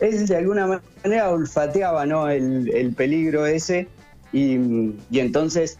él 0.00 0.26
de 0.26 0.36
alguna 0.36 0.80
manera 1.04 1.30
olfateaba 1.30 2.06
¿no? 2.06 2.28
el, 2.28 2.94
peligro 2.96 3.46
ese 3.46 3.88
y, 4.32 4.58
entonces 5.12 5.78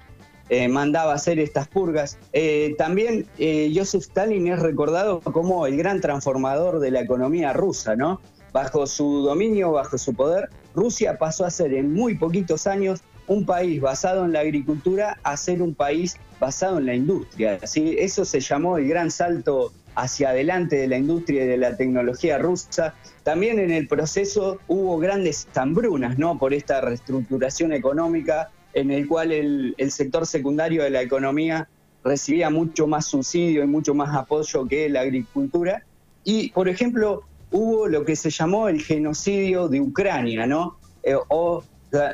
eh, 0.49 0.69
mandaba 0.69 1.13
hacer 1.13 1.39
estas 1.39 1.69
purgas. 1.69 2.19
Eh, 2.33 2.75
también 2.79 3.27
eh, 3.39 3.73
Joseph 3.75 4.03
Stalin 4.03 4.47
es 4.47 4.61
recordado 4.61 5.21
como 5.21 5.67
el 5.67 5.77
gran 5.77 6.01
transformador 6.01 6.79
de 6.79 6.91
la 6.93 7.01
economía 7.01 7.53
rusa, 7.53 7.97
¿no? 7.97 8.21
Bajo 8.53 8.87
su 8.87 9.23
dominio, 9.23 9.73
bajo 9.73 9.99
su 9.99 10.15
poder, 10.15 10.49
Rusia 10.75 11.19
pasó 11.19 11.45
a 11.45 11.51
ser 11.51 11.75
en 11.75 11.93
muy 11.93 12.17
poquitos 12.17 12.67
años 12.67 13.03
un 13.27 13.45
país 13.45 13.81
basado 13.81 14.25
en 14.25 14.33
la 14.33 14.41
agricultura 14.41 15.19
a 15.23 15.37
ser 15.37 15.63
un 15.63 15.75
país 15.75 16.17
basado 16.41 16.79
en 16.79 16.87
la 16.87 16.95
industria. 16.95 17.59
¿sí? 17.67 17.97
Eso 17.99 18.25
se 18.25 18.41
llamó 18.41 18.79
el 18.79 18.89
gran 18.89 19.11
salto 19.11 19.73
hacia 19.97 20.31
adelante 20.31 20.77
de 20.77 20.87
la 20.87 20.99
industria 20.99 21.45
y 21.45 21.47
de 21.49 21.57
la 21.57 21.77
tecnología 21.77 22.39
rusa. 22.39 22.95
También 23.23 23.59
en 23.59 23.73
el 23.73 23.89
proceso 23.89 24.59
hubo 24.69 24.99
grandes 24.99 25.49
hambrunas, 25.55 26.19
¿no? 26.19 26.39
Por 26.39 26.53
esta 26.53 26.83
reestructuración 26.83 27.73
económica 27.73 28.51
en 28.75 28.91
el 28.91 29.09
cual 29.09 29.33
el, 29.33 29.75
sector 29.91 30.27
secundario 30.27 30.85
de 30.85 30.91
la 30.91 31.01
economía 31.01 31.67
recibía 32.05 32.51
mucho 32.51 32.87
más 32.87 33.07
subsidio 33.07 33.65
y 33.65 33.67
mucho 33.67 33.95
más 33.95 34.15
apoyo 34.15 34.69
que 34.69 34.91
la 34.91 35.01
agricultura. 35.01 35.83
Y, 36.25 36.51
por 36.51 36.69
ejemplo, 36.69 37.23
hubo 37.51 37.89
lo 37.89 38.05
que 38.05 38.17
se 38.17 38.29
llamó 38.29 38.69
el 38.69 38.83
genocidio 38.83 39.69
de 39.69 39.81
Ucrania, 39.81 40.47
¿no? 40.47 40.77
Eh, 41.03 41.15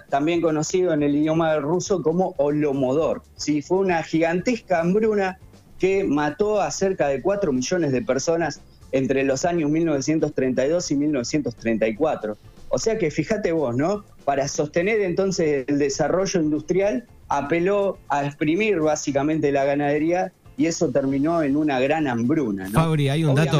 también 0.08 0.40
conocido 0.40 0.92
en 0.92 1.02
el 1.02 1.16
idioma 1.16 1.56
ruso 1.56 2.02
como 2.02 2.34
Olomodor. 2.36 3.22
¿sí? 3.36 3.62
Fue 3.62 3.78
una 3.78 4.02
gigantesca 4.02 4.80
hambruna 4.80 5.38
que 5.78 6.04
mató 6.04 6.60
a 6.60 6.70
cerca 6.70 7.08
de 7.08 7.20
4 7.20 7.52
millones 7.52 7.92
de 7.92 8.02
personas 8.02 8.60
entre 8.92 9.24
los 9.24 9.44
años 9.44 9.70
1932 9.70 10.90
y 10.90 10.96
1934. 10.96 12.36
O 12.68 12.78
sea 12.78 12.98
que 12.98 13.10
fíjate 13.10 13.52
vos, 13.52 13.76
¿no? 13.76 14.04
Para 14.24 14.46
sostener 14.48 15.00
entonces 15.00 15.64
el 15.66 15.78
desarrollo 15.78 16.40
industrial, 16.40 17.06
apeló 17.28 17.98
a 18.08 18.24
exprimir 18.24 18.78
básicamente 18.80 19.50
la 19.52 19.64
ganadería 19.64 20.32
y 20.56 20.66
eso 20.66 20.90
terminó 20.90 21.42
en 21.42 21.56
una 21.56 21.80
gran 21.80 22.06
hambruna. 22.06 22.68
¿no? 22.68 22.72
Fabri, 22.72 23.08
hay 23.08 23.24
un 23.24 23.34
dato. 23.34 23.58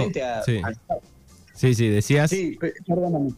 sí. 1.55 1.75
sí. 1.75 1.89
decías. 1.89 2.31
Sí, 2.31 2.59
perdóname. 2.87 3.33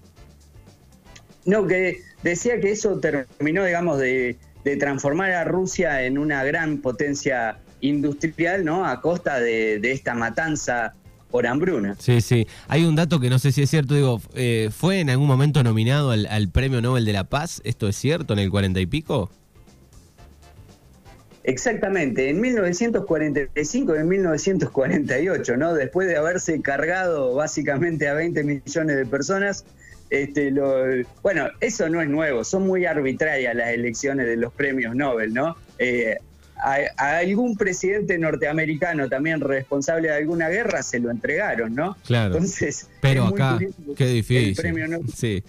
No, 1.46 1.66
que 1.66 2.02
decía 2.22 2.60
que 2.60 2.72
eso 2.72 2.98
terminó, 2.98 3.64
digamos, 3.64 3.98
de, 3.98 4.36
transformar 4.78 5.32
a 5.32 5.44
Rusia 5.44 6.04
en 6.04 6.16
una 6.16 6.42
gran 6.42 6.78
potencia 6.78 7.58
industrial, 7.80 8.64
¿no? 8.64 8.86
A 8.86 9.00
costa 9.00 9.38
de, 9.38 9.78
esta 9.92 10.14
matanza 10.14 10.94
por 11.30 11.46
hambruna. 11.46 11.96
Sí, 11.98 12.20
sí. 12.20 12.46
Hay 12.68 12.84
un 12.84 12.96
dato 12.96 13.20
que 13.20 13.28
no 13.28 13.38
sé 13.38 13.52
si 13.52 13.62
es 13.62 13.70
cierto, 13.70 13.94
digo, 13.94 14.22
eh, 14.34 14.70
¿fue 14.72 15.00
en 15.00 15.10
algún 15.10 15.26
momento 15.26 15.62
nominado 15.62 16.12
al, 16.12 16.26
al, 16.26 16.48
Premio 16.48 16.80
Nobel 16.80 17.04
de 17.04 17.12
la 17.12 17.24
Paz? 17.24 17.60
¿Esto 17.64 17.88
es 17.88 17.96
cierto 17.96 18.32
en 18.32 18.38
el 18.38 18.50
cuarenta 18.50 18.80
y 18.80 18.86
pico? 18.86 19.30
Exactamente, 21.46 22.30
en 22.30 22.40
1945 22.40 23.94
y 23.94 23.98
en 23.98 24.08
1948, 24.08 25.56
¿no? 25.58 25.74
Después 25.74 26.08
de 26.08 26.16
haberse 26.16 26.62
cargado 26.62 27.34
básicamente 27.34 28.08
a 28.08 28.14
20 28.14 28.42
millones 28.44 28.96
de 28.96 29.04
personas, 29.04 29.66
este, 30.22 30.50
lo, 30.50 30.84
bueno, 31.22 31.48
eso 31.60 31.88
no 31.88 32.00
es 32.00 32.08
nuevo, 32.08 32.44
son 32.44 32.66
muy 32.66 32.86
arbitrarias 32.86 33.54
las 33.54 33.70
elecciones 33.70 34.26
de 34.26 34.36
los 34.36 34.52
premios 34.52 34.94
Nobel, 34.94 35.34
¿no? 35.34 35.56
Eh, 35.78 36.16
a, 36.56 37.18
algún 37.18 37.56
presidente 37.56 38.16
norteamericano 38.18 39.08
también 39.08 39.40
responsable 39.40 40.08
de 40.08 40.14
alguna 40.14 40.48
guerra 40.48 40.82
se 40.82 41.00
lo 41.00 41.10
entregaron, 41.10 41.74
¿no? 41.74 41.96
Claro. 42.06 42.34
Entonces, 42.34 42.88
pero 43.00 43.26
acá, 43.26 43.58
qué 43.96 44.06
difícil. 44.06 44.48
El 44.50 44.54
premio 44.54 44.88
Nobel. 44.88 45.12
Sí. 45.14 45.42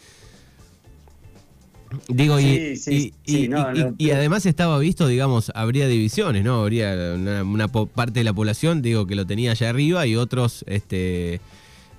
Digo, 2.08 2.40
y, 2.40 3.14
y, 3.26 4.12
además 4.12 4.46
estaba 4.46 4.78
visto, 4.80 5.08
digamos, 5.08 5.52
habría 5.56 5.88
divisiones, 5.88 6.44
¿no? 6.44 6.62
Habría 6.62 7.16
una, 7.16 7.68
parte 7.70 8.20
de 8.20 8.24
la 8.24 8.34
población, 8.34 8.82
digo, 8.82 9.08
que 9.08 9.16
lo 9.16 9.26
tenía 9.26 9.52
allá 9.52 9.70
arriba 9.70 10.06
y 10.06 10.16
otros 10.16 10.66
este, 10.68 11.40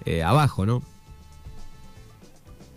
eh, 0.05 0.23
abajo, 0.23 0.67
¿no? 0.67 0.83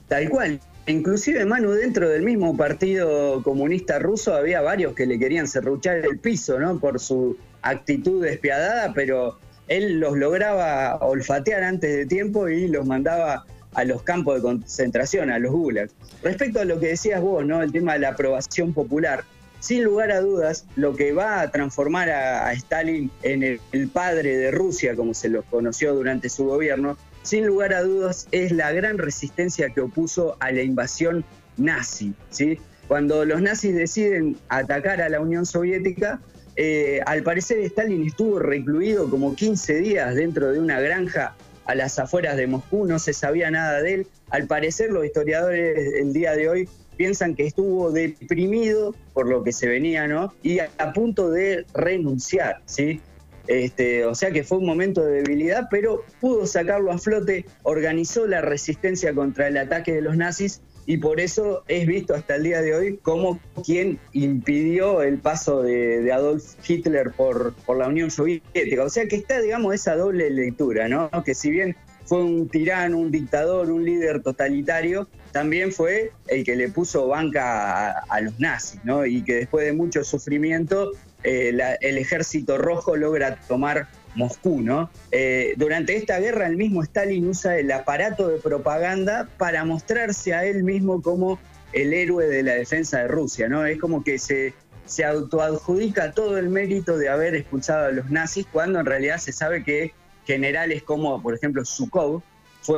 Tal 0.10 0.30
cual. 0.30 0.60
Inclusive, 0.88 1.46
Manu, 1.46 1.72
dentro 1.72 2.10
del 2.10 2.24
mismo 2.24 2.58
Partido 2.58 3.44
Comunista 3.44 4.00
Ruso 4.00 4.34
había 4.34 4.60
varios 4.60 4.96
que 4.96 5.06
le 5.06 5.20
querían 5.20 5.48
serruchar 5.48 5.98
el 5.98 6.18
piso, 6.18 6.60
¿no? 6.60 6.80
Por 6.80 7.00
su 7.00 7.38
actitud 7.62 8.24
despiadada, 8.24 8.92
pero 8.94 9.38
él 9.68 10.00
los 10.00 10.18
lograba 10.18 10.98
olfatear 10.98 11.63
antes 11.63 11.96
de 11.96 12.06
tiempo 12.08 12.50
y 12.50 12.68
los 12.68 12.88
mandaba 12.88 13.46
a 13.75 13.84
los 13.84 14.01
campos 14.01 14.36
de 14.36 14.42
concentración, 14.42 15.30
a 15.30 15.38
los 15.38 15.51
gulags. 15.51 15.94
Respecto 16.24 16.60
a 16.60 16.66
lo 16.66 16.80
que 16.80 16.88
decías 16.88 17.22
vos, 17.22 17.46
¿no? 17.46 17.62
El 17.62 17.72
tema 17.72 17.94
de 17.94 18.00
la 18.00 18.10
aprobación 18.10 18.74
popular, 18.74 19.24
sin 19.60 19.84
lugar 19.84 20.12
a 20.12 20.22
dudas, 20.22 20.66
lo 20.75 20.96
que 20.96 21.12
va 21.12 21.42
a 21.42 21.51
transformar 21.51 22.10
a, 22.10 22.51
Stalin 22.54 23.12
en 23.24 23.44
el, 23.44 23.88
padre 23.89 24.38
de 24.38 24.51
Rusia, 24.51 24.96
como 24.96 25.13
se 25.13 25.30
lo 25.30 25.44
conoció 25.44 25.94
durante 25.94 26.30
su 26.30 26.46
gobierno, 26.46 26.98
sin 27.29 27.45
lugar 27.45 27.75
a 27.75 27.83
dudas 27.83 28.27
es 28.31 28.51
la 28.51 28.71
gran 28.71 28.98
resistencia 28.98 29.69
que 29.69 29.81
opuso 29.81 30.36
a 30.39 30.51
la 30.51 30.63
invasión 30.63 31.24
nazi. 31.57 32.15
¿sí? 32.31 32.57
Cuando 32.88 33.24
los 33.24 33.39
nazis 33.39 33.75
deciden 33.75 34.36
atacar 34.50 35.00
a 35.00 35.09
la 35.09 35.21
Unión 35.21 35.45
Soviética, 35.45 36.19
eh, 36.55 37.01
al 37.05 37.21
parecer 37.21 37.60
Stalin 37.60 38.04
estuvo 38.08 38.39
recluido 38.39 39.08
como 39.12 39.36
15 39.36 39.75
días 39.75 40.15
dentro 40.15 40.51
de 40.51 40.60
una 40.60 40.80
granja 40.80 41.36
a 41.65 41.75
las 41.75 41.99
afueras 41.99 42.36
de 42.36 42.47
Moscú, 42.47 42.88
no 42.88 42.97
se 42.97 43.13
sabía 43.13 43.51
nada 43.51 43.80
de 43.84 43.93
él. 43.93 44.08
Al 44.32 44.47
parecer 44.47 44.89
los 44.89 45.06
historiadores 45.06 45.93
el 46.01 46.13
día 46.13 46.34
de 46.34 46.49
hoy 46.49 46.69
piensan 46.97 47.36
que 47.36 47.45
estuvo 47.45 47.91
deprimido 47.91 48.95
por 49.13 49.30
lo 49.30 49.43
que 49.43 49.51
se 49.51 49.67
venía, 49.67 50.08
¿no? 50.08 50.34
Y 50.41 50.58
a, 50.60 50.93
punto 50.93 51.30
de 51.30 51.67
renunciar, 51.75 52.63
¿sí? 52.65 53.01
Este, 53.49 54.05
o 54.05 54.13
sea 54.13 54.29
que 54.29 54.43
fue 54.43 54.59
un 54.59 54.67
momento 54.67 55.03
de 55.03 55.23
debilidad, 55.23 55.69
pero 55.71 56.03
pudo 56.21 56.45
sacarlo 56.45 56.91
a 56.91 56.99
flote, 56.99 57.47
organizó 57.63 58.27
la 58.27 58.41
resistencia 58.41 59.12
contra 59.15 59.47
el 59.47 59.57
ataque 59.57 59.91
de 59.91 60.03
los 60.03 60.15
nazis 60.15 60.62
y 60.85 60.97
por 60.97 61.19
eso 61.19 61.63
es 61.67 61.88
visto 61.88 62.13
hasta 62.13 62.35
el 62.35 62.43
día 62.43 62.62
de 62.62 62.75
hoy 62.75 62.99
como 63.01 63.39
quien 63.65 63.97
impidió 64.13 65.01
el 65.01 65.17
paso 65.17 65.63
de, 65.63 66.12
Adolf 66.12 66.43
Hitler 66.67 67.12
por, 67.12 67.55
la 67.75 67.88
Unión 67.88 68.12
Soviética. 68.12 68.83
O 68.83 68.89
sea 68.89 69.07
que 69.07 69.15
está, 69.15 69.41
digamos, 69.41 69.73
esa 69.73 69.95
doble 69.95 70.29
lectura, 70.29 70.88
¿no? 70.88 71.09
Que 71.25 71.33
si 71.33 71.49
bien 71.49 71.75
fue 72.05 72.23
un 72.23 72.49
tirano, 72.49 72.99
un 72.99 73.09
dictador, 73.09 73.71
un 73.71 73.83
líder 73.83 74.21
totalitario, 74.21 75.07
también 75.31 75.71
fue 75.71 76.12
el 76.27 76.43
que 76.43 76.55
le 76.55 76.69
puso 76.69 77.07
banca 77.07 77.99
a, 77.99 78.21
los 78.21 78.39
nazis, 78.39 78.79
¿no? 78.83 79.07
Y 79.07 79.23
que 79.23 79.35
después 79.35 79.65
de 79.65 79.73
mucho 79.73 80.03
sufrimiento, 80.03 80.91
eh, 81.23 81.58
el 81.82 81.97
ejército 81.97 82.58
rojo 82.58 82.95
logra 82.95 83.36
tomar 83.47 83.88
Moscú, 84.15 84.62
¿no? 84.62 84.89
Eh, 85.12 85.53
durante 85.58 85.95
esta 85.95 86.19
guerra 86.19 86.47
el 86.47 86.58
mismo 86.58 86.82
Stalin 86.84 87.27
usa 87.27 87.58
el 87.58 87.71
aparato 87.71 88.27
de 88.27 88.39
propaganda 88.39 89.27
para 89.38 89.63
mostrarse 89.65 90.34
a 90.34 90.45
él 90.45 90.63
mismo 90.63 91.01
como 91.01 91.39
el 91.73 91.93
héroe 91.93 92.27
de 92.27 92.43
la 92.43 92.53
defensa 92.53 92.99
de 92.99 93.08
Rusia, 93.08 93.47
¿no? 93.47 93.65
Es 93.65 93.79
como 93.79 94.03
que 94.03 94.17
se, 94.17 94.53
se 94.86 95.05
autoadjudica 95.05 96.12
todo 96.12 96.38
el 96.38 96.49
mérito 96.49 96.97
de 96.97 97.10
haber 97.10 97.36
expulsado 97.36 97.88
a 97.88 97.91
los 97.91 98.10
nazis 98.10 98.47
cuando 98.51 98.79
en 98.79 98.86
realidad 98.86 99.17
se 99.17 99.32
sabe 99.32 99.63
que 99.63 99.93
generales 100.25 100.84
como, 100.84 101.21
por 101.21 101.36
ejemplo, 101.36 101.63
Zhukov 101.63 102.21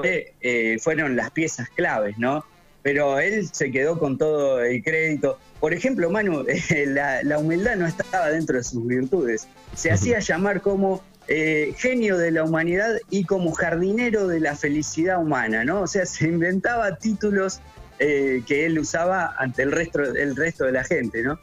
eh, 0.03 0.77
fueron 0.81 1.15
las 1.15 1.31
piezas 1.31 1.69
claves, 1.69 2.17
¿no? 2.17 2.45
Pero 2.83 3.19
él 3.19 3.47
se 3.51 3.71
quedó 3.71 3.99
con 3.99 4.17
todo 4.17 4.61
el 4.61 4.83
crédito. 4.83 5.37
Por 5.59 5.73
ejemplo, 5.73 6.09
Manu, 6.09 6.45
la, 6.87 7.23
la 7.23 7.37
humildad 7.37 7.75
no 7.75 7.87
estaba 7.87 8.29
dentro 8.29 8.57
de 8.57 8.63
sus 8.63 8.85
virtudes. 8.85 9.47
Se 9.75 9.91
hacía 9.91 10.19
llamar 10.19 10.61
como 10.61 11.03
eh, 11.27 11.73
genio 11.77 12.17
de 12.17 12.31
la 12.31 12.43
humanidad 12.43 12.97
y 13.09 13.23
como 13.23 13.53
jardinero 13.53 14.27
de 14.27 14.39
la 14.39 14.55
felicidad 14.55 15.21
humana, 15.21 15.63
¿no? 15.63 15.81
O 15.81 15.87
sea, 15.87 16.05
se 16.07 16.25
inventaba 16.27 16.97
títulos 16.97 17.61
eh, 17.99 18.43
que 18.45 18.65
él 18.65 18.79
usaba 18.79 19.35
ante 19.37 19.61
el 19.61 19.71
resto, 19.71 20.01
el 20.01 20.35
resto 20.35 20.65
de 20.65 20.71
la 20.73 20.83
gente, 20.83 21.23
¿no? 21.23 21.39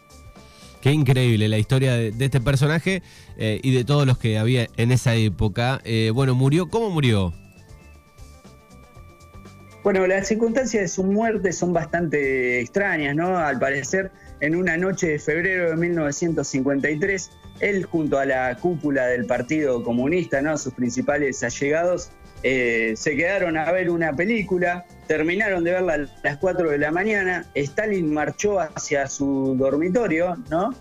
Qué 0.82 0.92
increíble 0.92 1.48
la 1.48 1.58
historia 1.58 1.94
de, 1.94 2.12
este 2.18 2.40
personaje 2.40 3.02
eh, 3.36 3.60
y 3.62 3.74
de 3.74 3.84
todos 3.84 4.06
los 4.06 4.18
que 4.18 4.38
había 4.38 4.68
en 4.76 4.92
esa 4.92 5.14
época. 5.14 5.80
bueno, 6.12 6.34
murió, 6.34 6.68
¿cómo 6.68 6.90
murió? 6.90 7.32
Bueno, 9.84 10.06
las 10.06 10.28
circunstancias 10.28 10.82
de 10.82 10.88
su 10.88 11.04
muerte 11.04 11.52
son 11.52 11.72
bastante 11.72 12.60
extrañas, 12.60 13.14
¿no? 13.14 13.38
Al 13.38 13.58
parecer, 13.58 14.10
en 14.40 14.56
una 14.56 14.76
noche 14.76 15.08
de 15.08 15.18
febrero 15.18 15.70
de 15.70 15.76
1953, 15.76 17.30
él 17.60 17.84
junto 17.84 18.18
a 18.18 18.24
la 18.24 18.56
cúpula 18.56 19.06
del 19.06 19.26
Partido 19.26 19.82
Comunista, 19.82 20.42
¿no? 20.42 20.58
sus 20.58 20.74
principales 20.74 21.42
allegados, 21.42 22.10
eh, 22.42 22.94
se 22.96 23.16
quedaron 23.16 23.56
a 23.56 23.70
ver 23.72 23.90
una 23.90 24.14
película, 24.14 24.84
terminaron 25.08 25.64
de 25.64 25.72
verla 25.72 25.94
a 25.94 25.98
las 26.22 26.36
4 26.38 26.70
de 26.70 26.78
la 26.78 26.92
mañana, 26.92 27.44
Stalin 27.54 28.12
marchó 28.12 28.60
hacia 28.60 29.08
su 29.08 29.56
dormitorio, 29.58 30.36
¿no? 30.50 30.74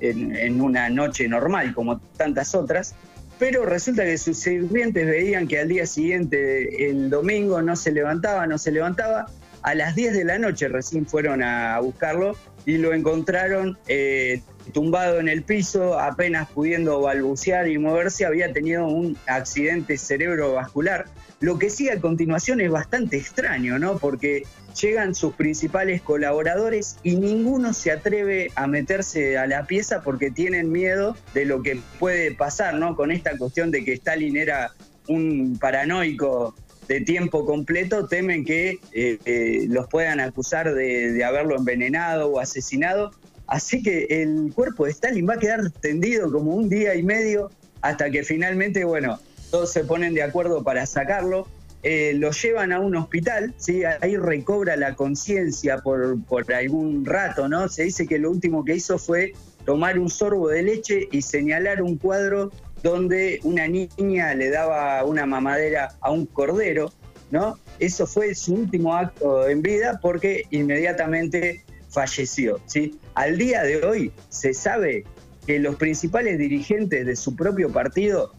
En, 0.00 0.60
una 0.62 0.88
noche 0.88 1.28
normal 1.28 1.74
como 1.74 2.00
tantas 2.16 2.54
otras, 2.54 2.94
pero 3.40 3.64
resulta 3.64 4.04
que 4.04 4.18
sus 4.18 4.38
sirvientes 4.38 5.06
veían 5.06 5.48
que 5.48 5.58
al 5.58 5.68
día 5.68 5.86
siguiente, 5.86 6.90
el 6.90 7.08
domingo, 7.08 7.62
no 7.62 7.74
se 7.74 7.90
levantaba, 7.90 8.46
no 8.46 8.58
se 8.58 8.70
levantaba, 8.70 9.26
a 9.62 9.74
las 9.74 9.94
10 9.94 10.12
de 10.12 10.24
la 10.24 10.38
noche 10.38 10.68
recién 10.68 11.06
fueron 11.06 11.42
a 11.42 11.80
buscarlo 11.80 12.36
y 12.66 12.76
lo 12.76 12.92
encontraron 12.92 13.78
eh, 13.88 14.42
tumbado 14.74 15.20
en 15.20 15.28
el 15.28 15.42
piso, 15.42 15.98
apenas 15.98 16.50
pudiendo 16.50 17.00
balbucear 17.00 17.66
y 17.66 17.78
moverse, 17.78 18.26
había 18.26 18.52
tenido 18.52 18.86
un 18.86 19.16
accidente 19.26 19.96
cerebrovascular. 19.96 21.06
Lo 21.40 21.58
que 21.58 21.70
sigue 21.70 21.92
a 21.92 22.00
continuación 22.00 22.60
es 22.60 22.70
bastante 22.70 23.16
extraño, 23.16 23.78
¿no? 23.78 23.98
Porque 23.98 24.44
llegan 24.80 25.14
sus 25.14 25.34
principales 25.34 26.02
colaboradores 26.02 26.98
y 27.02 27.16
ninguno 27.16 27.72
se 27.72 27.90
atreve 27.90 28.50
a 28.54 28.66
meterse 28.66 29.38
a 29.38 29.46
la 29.46 29.66
pieza 29.66 30.02
porque 30.02 30.30
tienen 30.30 30.70
miedo 30.70 31.16
de 31.34 31.46
lo 31.46 31.62
que 31.62 31.80
puede 31.98 32.34
pasar, 32.34 32.74
¿no? 32.74 32.94
Con 32.94 33.10
esta 33.10 33.36
cuestión 33.36 33.70
de 33.70 33.84
que 33.84 33.94
Stalin 33.94 34.36
era 34.36 34.72
un 35.08 35.58
paranoico 35.58 36.54
de 36.86 37.00
tiempo 37.00 37.46
completo, 37.46 38.06
temen 38.06 38.44
que 38.44 38.78
eh, 38.92 39.18
eh, 39.24 39.66
los 39.68 39.88
puedan 39.88 40.20
acusar 40.20 40.74
de 40.74 41.24
haberlo 41.24 41.56
envenenado 41.56 42.28
o 42.28 42.40
asesinado 42.40 43.12
Así 43.50 43.82
que 43.82 44.06
el 44.08 44.52
cuerpo 44.54 44.84
de 44.84 44.92
Stalin 44.92 45.28
va 45.28 45.34
a 45.34 45.38
quedar 45.38 45.70
tendido 45.70 46.30
como 46.30 46.54
un 46.54 46.68
día 46.68 46.94
y 46.94 47.02
medio 47.02 47.50
hasta 47.82 48.08
que 48.08 48.22
finalmente, 48.22 48.84
bueno, 48.84 49.18
todos 49.50 49.72
se 49.72 49.84
ponen 49.84 50.14
de 50.14 50.22
acuerdo 50.22 50.62
para 50.62 50.86
sacarlo. 50.86 51.46
Eh, 51.82 52.12
lo 52.14 52.30
llevan 52.30 52.72
a 52.72 52.80
un 52.80 52.94
hospital, 52.94 53.54
¿sí? 53.56 53.82
ahí 53.84 54.16
recobra 54.16 54.76
la 54.76 54.94
conciencia 54.94 55.78
por, 55.78 56.22
por 56.24 56.52
algún 56.52 57.06
rato, 57.06 57.48
¿no? 57.48 57.68
Se 57.70 57.84
dice 57.84 58.06
que 58.06 58.18
lo 58.18 58.30
último 58.30 58.66
que 58.66 58.74
hizo 58.74 58.98
fue 58.98 59.32
tomar 59.64 59.98
un 59.98 60.10
sorbo 60.10 60.48
de 60.48 60.62
leche 60.62 61.08
y 61.10 61.22
señalar 61.22 61.82
un 61.82 61.96
cuadro 61.96 62.50
donde 62.82 63.40
una 63.44 63.66
niña 63.66 64.34
le 64.34 64.50
daba 64.50 65.02
una 65.04 65.24
mamadera 65.24 65.94
a 66.00 66.10
un 66.10 66.26
cordero, 66.26 66.92
¿no? 67.30 67.58
Eso 67.78 68.06
fue 68.06 68.34
su 68.34 68.54
último 68.54 68.94
acto 68.94 69.48
en 69.48 69.62
vida 69.62 69.98
porque 70.02 70.44
inmediatamente 70.50 71.64
falleció, 71.88 72.60
¿sí? 72.66 72.98
Al 73.14 73.38
día 73.38 73.62
de 73.62 73.84
hoy 73.84 74.12
se 74.28 74.52
sabe 74.52 75.04
que 75.46 75.58
los 75.58 75.76
principales 75.76 76.38
dirigentes 76.38 77.06
de 77.06 77.16
su 77.16 77.34
propio 77.34 77.70
partido 77.70 78.34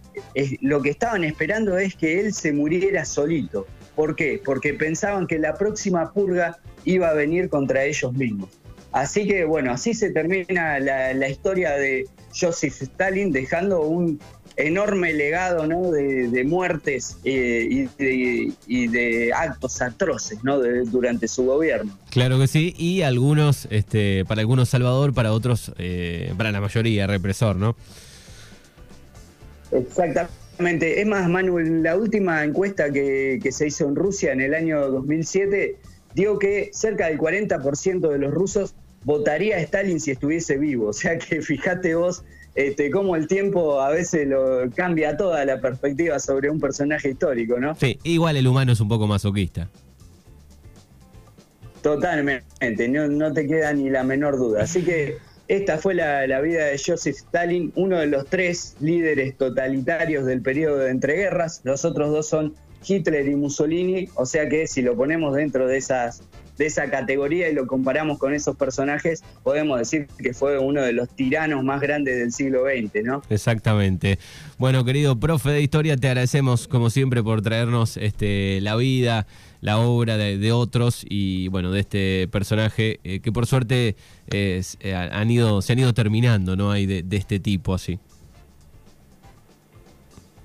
lo 0.62 0.82
que 0.82 0.90
estaban 0.90 1.24
esperando 1.24 1.78
es 1.78 1.96
que 1.96 2.20
él 2.20 2.34
se 2.34 2.54
muriera 2.54 3.06
solito. 3.06 3.66
¿Por 3.96 4.16
qué? 4.16 4.42
Porque 4.44 4.74
pensaban 4.74 5.28
que 5.28 5.38
la 5.38 5.56
próxima 5.56 6.12
purga 6.14 6.58
iba 6.86 7.10
a 7.10 7.14
venir 7.14 7.50
contra 7.50 7.84
ellos 7.84 8.14
mismos. 8.14 8.50
Así 8.92 9.26
que 9.26 9.46
bueno, 9.46 9.72
así 9.72 9.94
se 9.94 10.12
termina 10.12 10.80
la, 10.80 11.30
historia 11.30 11.72
de 11.72 12.08
Joseph 12.38 12.82
Stalin 12.82 13.32
dejando 13.32 13.82
un 13.82 14.20
enorme 14.58 15.14
legado 15.14 15.66
de, 15.92 16.44
muertes 16.46 17.18
eh, 17.24 17.88
y, 18.68 18.88
de, 18.88 19.32
actos 19.34 19.82
atroces 19.82 20.40
durante 20.92 21.28
su 21.28 21.46
gobierno. 21.46 21.98
Claro 22.10 22.38
que 22.38 22.48
sí, 22.48 22.76
y 22.78 23.02
algunos, 23.02 23.68
este, 23.72 24.26
para 24.26 24.42
algunos 24.42 24.70
Salvador, 24.70 25.14
para 25.14 25.32
otros, 25.32 25.72
eh, 25.78 26.34
para 26.38 26.52
la 26.52 26.60
mayoría 26.60 27.08
represor, 27.08 27.56
¿no? 27.56 27.76
Exactamente. 29.72 31.02
Es 31.02 31.08
más, 31.08 31.30
Manuel, 31.30 31.84
la 31.84 31.98
última 31.98 32.44
encuesta 32.44 32.92
que, 32.92 33.40
que 33.42 33.52
se 33.52 33.68
hizo 33.68 33.88
en 33.88 33.96
Rusia 33.96 34.32
en 34.32 34.42
el 34.42 34.54
año 34.54 34.90
2007 34.90 35.78
dio 36.14 36.38
que 36.40 36.70
cerca 36.74 37.08
del 37.08 37.18
40% 37.18 38.10
de 38.10 38.18
los 38.18 38.34
rusos 38.34 38.76
votaría 39.04 39.58
a 39.58 39.60
Stalin 39.60 40.00
si 40.00 40.12
estuviese 40.12 40.58
vivo. 40.58 40.88
O 40.88 40.94
sea 40.94 41.18
que 41.18 41.42
fíjate 41.42 41.96
vos 41.96 42.24
este, 42.56 42.92
cómo 42.92 43.16
el 43.16 43.28
tiempo 43.28 43.82
a 43.82 43.90
veces 43.90 44.28
lo 44.28 44.70
cambia 44.76 45.16
toda 45.16 45.46
la 45.46 45.62
perspectiva 45.62 46.20
sobre 46.20 46.50
un 46.50 46.60
personaje 46.60 47.12
histórico, 47.12 47.60
¿no? 47.60 47.76
Sí, 47.76 47.98
igual 48.04 48.36
el 48.36 48.48
humano 48.48 48.74
es 48.74 48.82
un 48.82 48.90
poco 48.90 49.08
masoquista. 49.08 49.70
Totalmente, 51.82 52.88
no, 52.90 53.08
no 53.08 53.34
te 53.34 53.48
queda 53.48 53.74
ni 53.74 53.90
la 53.90 54.04
menor 54.04 54.38
duda. 54.38 54.64
Así 54.64 54.84
que 54.84 55.18
esta 55.52 55.78
fue 55.78 55.96
la, 55.96 56.40
vida 56.40 56.68
de 56.68 56.78
Joseph 56.78 57.18
Stalin, 57.18 57.74
uno 57.76 58.00
de 58.00 58.08
los 58.08 58.26
tres 58.28 58.78
líderes 58.80 59.36
totalitarios 59.36 60.26
del 60.26 60.42
periodo 60.42 60.78
de 60.78 60.92
entreguerras. 60.92 61.60
Los 61.66 61.84
otros 61.84 62.10
dos 62.10 62.30
son 62.30 62.56
Hitler 62.88 63.28
y 63.28 63.36
Mussolini, 63.36 64.08
o 64.16 64.26
sea 64.26 64.48
que 64.48 64.66
si 64.66 64.82
lo 64.82 64.96
ponemos 64.96 65.36
dentro 65.36 65.68
de 65.68 65.76
esas 65.76 66.24
de 66.62 66.68
esa 66.68 66.92
categoría 66.92 67.50
y 67.50 67.56
lo 67.56 67.66
comparamos 67.66 68.20
con 68.20 68.36
esos 68.36 68.56
personajes, 68.56 69.24
podemos 69.42 69.80
decir 69.80 70.06
que 70.20 70.32
fue 70.32 70.60
uno 70.60 70.84
de 70.84 70.94
los 70.94 71.10
tiranos 71.10 71.64
más 71.64 71.82
grandes 71.82 72.20
del 72.20 72.32
siglo 72.32 72.66
XX, 72.66 73.04
¿no? 73.04 73.24
Exactamente. 73.32 74.20
Bueno, 74.60 74.86
querido 74.86 75.20
profe 75.20 75.50
de 75.50 75.62
historia, 75.64 75.98
te 75.98 76.08
agradecemos 76.08 76.68
como 76.68 76.92
siempre 76.92 77.24
por 77.24 77.42
traernos 77.42 77.98
este, 77.98 78.62
la 78.62 78.76
vida, 78.76 79.26
la 79.62 79.80
obra 79.80 80.18
de, 80.18 80.52
otros 80.52 81.04
y 81.10 81.48
bueno, 81.48 81.72
de 81.72 81.80
este 81.80 82.28
personaje 82.28 83.00
eh, 83.04 83.22
que 83.22 83.32
por 83.32 83.48
suerte 83.48 83.96
eh, 84.30 84.62
han 84.94 85.32
ido, 85.32 85.64
se 85.64 85.74
han 85.74 85.80
ido 85.80 85.96
terminando, 85.96 86.56
¿no? 86.56 86.70
Hay 86.70 86.86
de, 86.86 87.04
este 87.18 87.40
tipo 87.40 87.74
así. 87.74 87.98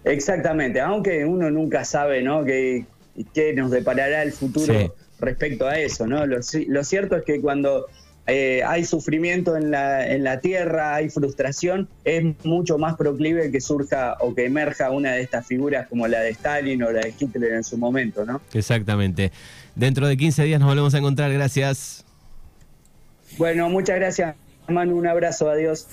Exactamente, 0.04 0.80
aunque 0.80 1.26
uno 1.26 1.50
nunca 1.50 1.84
sabe, 1.84 2.22
¿no? 2.22 2.42
Que, 2.42 2.86
qué 3.34 3.52
nos 3.52 3.70
deparará 3.70 4.22
el 4.22 4.32
futuro 4.32 4.94
respecto 5.20 5.66
a 5.66 5.78
eso, 5.78 6.06
¿no? 6.06 6.26
Lo, 6.26 6.42
cierto 6.84 7.16
es 7.16 7.24
que 7.24 7.40
cuando 7.40 7.86
eh, 8.26 8.62
hay 8.66 8.84
sufrimiento 8.84 9.56
en 9.56 9.70
la, 9.70 10.06
en 10.06 10.24
la 10.24 10.40
tierra, 10.40 10.94
hay 10.94 11.10
frustración, 11.10 11.88
es 12.04 12.24
mucho 12.44 12.78
más 12.78 12.96
proclive 12.96 13.50
que 13.50 13.60
surja 13.60 14.16
o 14.20 14.34
que 14.34 14.46
emerja 14.46 14.90
una 14.90 15.12
de 15.12 15.22
estas 15.22 15.46
figuras 15.46 15.86
como 15.88 16.06
la 16.06 16.20
de 16.20 16.30
Stalin 16.30 16.82
o 16.82 16.90
la 16.90 17.00
de 17.00 17.14
Hitler 17.18 17.52
en 17.54 17.64
su 17.64 17.78
momento, 17.78 18.24
¿no? 18.24 18.40
Exactamente. 18.52 19.32
Dentro 19.74 20.06
de 20.06 20.16
15 20.16 20.44
días 20.44 20.60
nos 20.60 20.68
volvemos 20.68 20.94
a 20.94 20.98
encontrar, 20.98 21.32
gracias. 21.32 22.04
Bueno, 23.38 23.68
muchas 23.68 23.96
gracias, 23.96 24.34
Manu, 24.68 24.96
un 24.96 25.06
abrazo, 25.06 25.50
adiós. 25.50 25.86